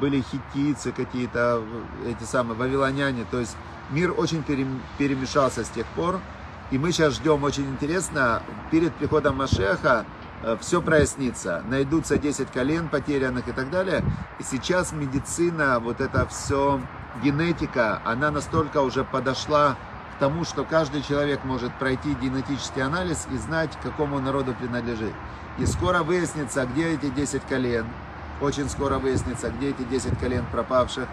были 0.00 0.22
хиттийцы 0.22 0.92
какие-то, 0.92 1.62
эти 2.06 2.24
самые 2.24 2.56
вавилоняне. 2.56 3.24
То 3.30 3.38
есть 3.40 3.56
мир 3.90 4.12
очень 4.16 4.42
перемешался 4.42 5.64
с 5.64 5.68
тех 5.68 5.86
пор. 5.88 6.20
И 6.70 6.78
мы 6.78 6.92
сейчас 6.92 7.14
ждем, 7.14 7.44
очень 7.44 7.66
интересно, 7.66 8.42
перед 8.70 8.92
приходом 8.94 9.36
Машеха 9.36 10.04
э, 10.42 10.56
все 10.60 10.82
прояснится. 10.82 11.62
Найдутся 11.66 12.18
10 12.18 12.50
колен 12.50 12.88
потерянных 12.88 13.48
и 13.48 13.52
так 13.52 13.70
далее. 13.70 14.04
И 14.38 14.42
сейчас 14.42 14.92
медицина, 14.92 15.78
вот 15.78 16.02
это 16.02 16.26
все, 16.26 16.80
генетика, 17.22 18.02
она 18.04 18.30
настолько 18.30 18.82
уже 18.82 19.02
подошла 19.02 19.76
тому, 20.18 20.44
что 20.44 20.64
каждый 20.64 21.02
человек 21.02 21.44
может 21.44 21.72
пройти 21.74 22.14
генетический 22.14 22.82
анализ 22.82 23.26
и 23.30 23.36
знать, 23.36 23.76
к 23.76 23.82
какому 23.82 24.20
народу 24.20 24.54
принадлежит. 24.58 25.12
И 25.58 25.66
скоро 25.66 26.02
выяснится, 26.02 26.66
где 26.66 26.94
эти 26.94 27.08
10 27.10 27.42
колен, 27.48 27.86
очень 28.40 28.68
скоро 28.68 28.98
выяснится, 28.98 29.50
где 29.50 29.70
эти 29.70 29.82
10 29.82 30.18
колен 30.18 30.44
пропавших. 30.50 31.08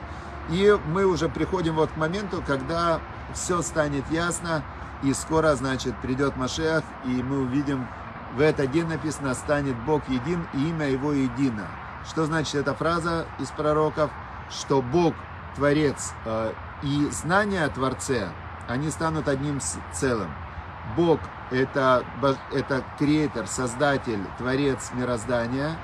И 0.50 0.78
мы 0.88 1.06
уже 1.06 1.30
приходим 1.30 1.76
вот 1.76 1.92
к 1.92 1.98
моменту, 1.98 2.44
когда 2.46 3.00
все 3.34 3.62
станет 3.62 4.10
ясно, 4.12 4.64
и 5.04 5.14
скоро, 5.14 5.56
значит, 5.56 5.96
придет 6.02 6.38
Машех, 6.38 6.84
и 7.06 7.24
мы 7.24 7.42
увидим, 7.42 7.88
в 8.36 8.42
этот 8.42 8.72
день 8.72 8.88
написано, 8.88 9.34
станет 9.34 9.76
Бог 9.86 10.08
един, 10.08 10.48
и 10.54 10.70
имя 10.70 10.88
Его 10.88 11.12
едино. 11.12 11.68
Что 12.08 12.26
значит 12.26 12.56
эта 12.56 12.74
фраза 12.74 13.26
из 13.40 13.50
пророков? 13.50 14.12
Что 14.50 14.82
Бог, 14.82 15.16
Творец, 15.56 16.14
э, 16.26 16.54
и 16.84 17.10
знание 17.12 17.66
о 17.66 17.70
Творце– 17.70 18.30
они 18.68 18.90
станут 18.90 19.28
одним 19.28 19.60
целым. 19.94 20.30
Бог 20.96 21.20
это, 21.52 22.04
это 22.54 22.84
креатор, 22.98 23.48
создатель, 23.48 24.22
творец 24.38 24.92
мироздания, 24.94 25.76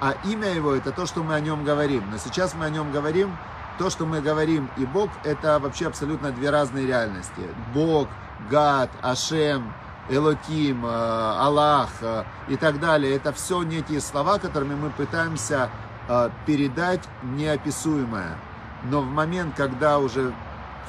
а 0.00 0.14
имя 0.24 0.48
его 0.48 0.74
это 0.74 0.92
то, 0.92 1.06
что 1.06 1.22
мы 1.22 1.34
о 1.34 1.40
нем 1.40 1.64
говорим. 1.64 2.04
Но 2.10 2.18
сейчас 2.18 2.54
мы 2.54 2.66
о 2.66 2.70
нем 2.70 2.90
говорим, 2.90 3.36
то, 3.78 3.90
что 3.90 4.06
мы 4.06 4.20
говорим, 4.20 4.70
и 4.76 4.84
Бог 4.84 5.10
это 5.24 5.58
вообще 5.58 5.86
абсолютно 5.86 6.32
две 6.32 6.50
разные 6.50 6.86
реальности. 6.86 7.42
Бог, 7.74 8.08
Гад, 8.50 8.90
Ашем, 9.02 9.72
Элоким, 10.08 10.84
э, 10.84 10.88
Аллах 10.88 11.90
э, 12.00 12.24
и 12.48 12.56
так 12.56 12.80
далее. 12.80 13.14
Это 13.14 13.32
все 13.32 13.62
некие 13.62 14.00
слова, 14.00 14.38
которыми 14.38 14.74
мы 14.74 14.90
пытаемся 14.90 15.70
э, 16.08 16.30
передать 16.46 17.00
неописуемое. 17.22 18.36
Но 18.84 19.02
в 19.02 19.06
момент, 19.06 19.54
когда 19.56 19.98
уже 19.98 20.32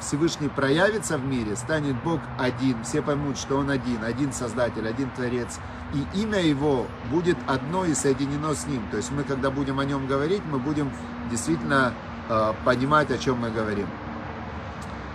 Всевышний 0.02 0.48
проявится 0.48 1.16
в 1.16 1.24
мире, 1.24 1.56
станет 1.56 1.96
Бог 2.02 2.20
один, 2.38 2.82
все 2.84 3.02
поймут, 3.02 3.38
что 3.38 3.56
Он 3.56 3.70
один, 3.70 4.02
один 4.04 4.32
Создатель, 4.32 4.86
один 4.86 5.10
Творец, 5.10 5.58
и 5.94 6.20
имя 6.20 6.40
Его 6.40 6.86
будет 7.10 7.36
одно 7.46 7.84
и 7.84 7.94
соединено 7.94 8.54
с 8.54 8.66
Ним. 8.66 8.82
То 8.90 8.96
есть 8.96 9.10
мы, 9.12 9.22
когда 9.22 9.50
будем 9.50 9.78
о 9.78 9.84
Нем 9.84 10.06
говорить, 10.06 10.42
мы 10.50 10.58
будем 10.58 10.90
действительно 11.30 11.94
э, 12.28 12.52
понимать, 12.64 13.10
о 13.10 13.18
чем 13.18 13.38
мы 13.38 13.50
говорим. 13.50 13.86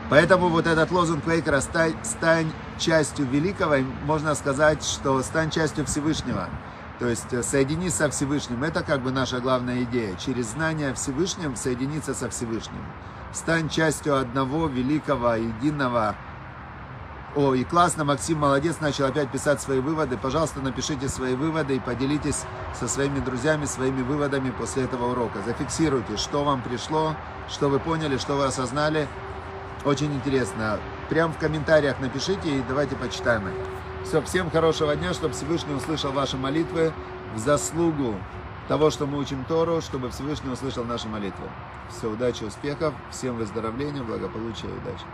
Поэтому 0.10 0.48
вот 0.48 0.68
этот 0.68 0.90
лозунг 0.92 1.26
Квейкера 1.26 1.60
«Стань, 1.60 1.94
«Стань 2.04 2.52
частью 2.80 3.26
великого», 3.26 3.76
можно 4.06 4.36
сказать, 4.36 4.84
что 4.84 5.22
«Стань 5.22 5.52
частью 5.52 5.86
Всевышнего». 5.86 6.50
То 7.00 7.08
есть 7.08 7.34
э, 7.34 7.44
соединись 7.44 7.94
со 7.94 8.10
Всевышним. 8.10 8.64
Это 8.64 8.84
как 8.84 9.02
бы 9.02 9.12
наша 9.12 9.40
главная 9.40 9.84
идея. 9.84 10.16
Через 10.16 10.52
знание 10.52 10.92
о 10.92 10.94
Всевышнем 10.94 11.56
соединиться 11.56 12.14
со 12.14 12.30
Всевышним 12.30 12.84
стань 13.34 13.70
частью 13.70 14.18
одного 14.18 14.68
великого, 14.68 15.36
единого. 15.36 16.16
О, 17.36 17.54
и 17.54 17.64
классно, 17.64 18.04
Максим 18.04 18.40
молодец, 18.40 18.80
начал 18.80 19.06
опять 19.06 19.32
писать 19.32 19.62
свои 19.62 19.80
выводы. 19.80 20.18
Пожалуйста, 20.18 20.60
напишите 20.60 21.08
свои 21.08 21.36
выводы 21.36 21.76
и 21.76 21.80
поделитесь 21.80 22.46
со 22.74 22.88
своими 22.88 23.20
друзьями 23.20 23.66
своими 23.66 24.02
выводами 24.02 24.50
после 24.50 24.84
этого 24.84 25.12
урока. 25.12 25.40
Зафиксируйте, 25.46 26.18
что 26.18 26.44
вам 26.44 26.62
пришло, 26.62 27.16
что 27.50 27.70
вы 27.70 27.80
поняли, 27.80 28.18
что 28.18 28.36
вы 28.36 28.46
осознали. 28.46 29.08
Очень 29.86 30.14
интересно. 30.14 30.80
Прям 31.10 31.32
в 31.32 31.38
комментариях 31.38 32.00
напишите 32.00 32.58
и 32.58 32.64
давайте 32.68 32.96
почитаем 32.96 33.48
их. 33.48 33.54
Все, 34.04 34.22
всем 34.22 34.50
хорошего 34.50 34.96
дня, 34.96 35.14
чтобы 35.14 35.34
Всевышний 35.34 35.76
услышал 35.76 36.12
ваши 36.12 36.38
молитвы 36.38 36.92
в 37.36 37.40
заслугу 37.40 38.16
того, 38.68 38.90
что 38.90 39.06
мы 39.06 39.18
учим 39.18 39.46
Тору, 39.46 39.82
чтобы 39.82 40.10
Всевышний 40.10 40.52
услышал 40.52 40.84
наши 40.84 41.08
молитвы. 41.08 41.48
Все, 41.90 42.10
удачи, 42.10 42.44
успехов, 42.44 42.94
всем 43.12 43.38
выздоровления, 43.38 44.04
благополучия 44.04 44.68
и 44.68 44.72
удачи. 44.72 45.06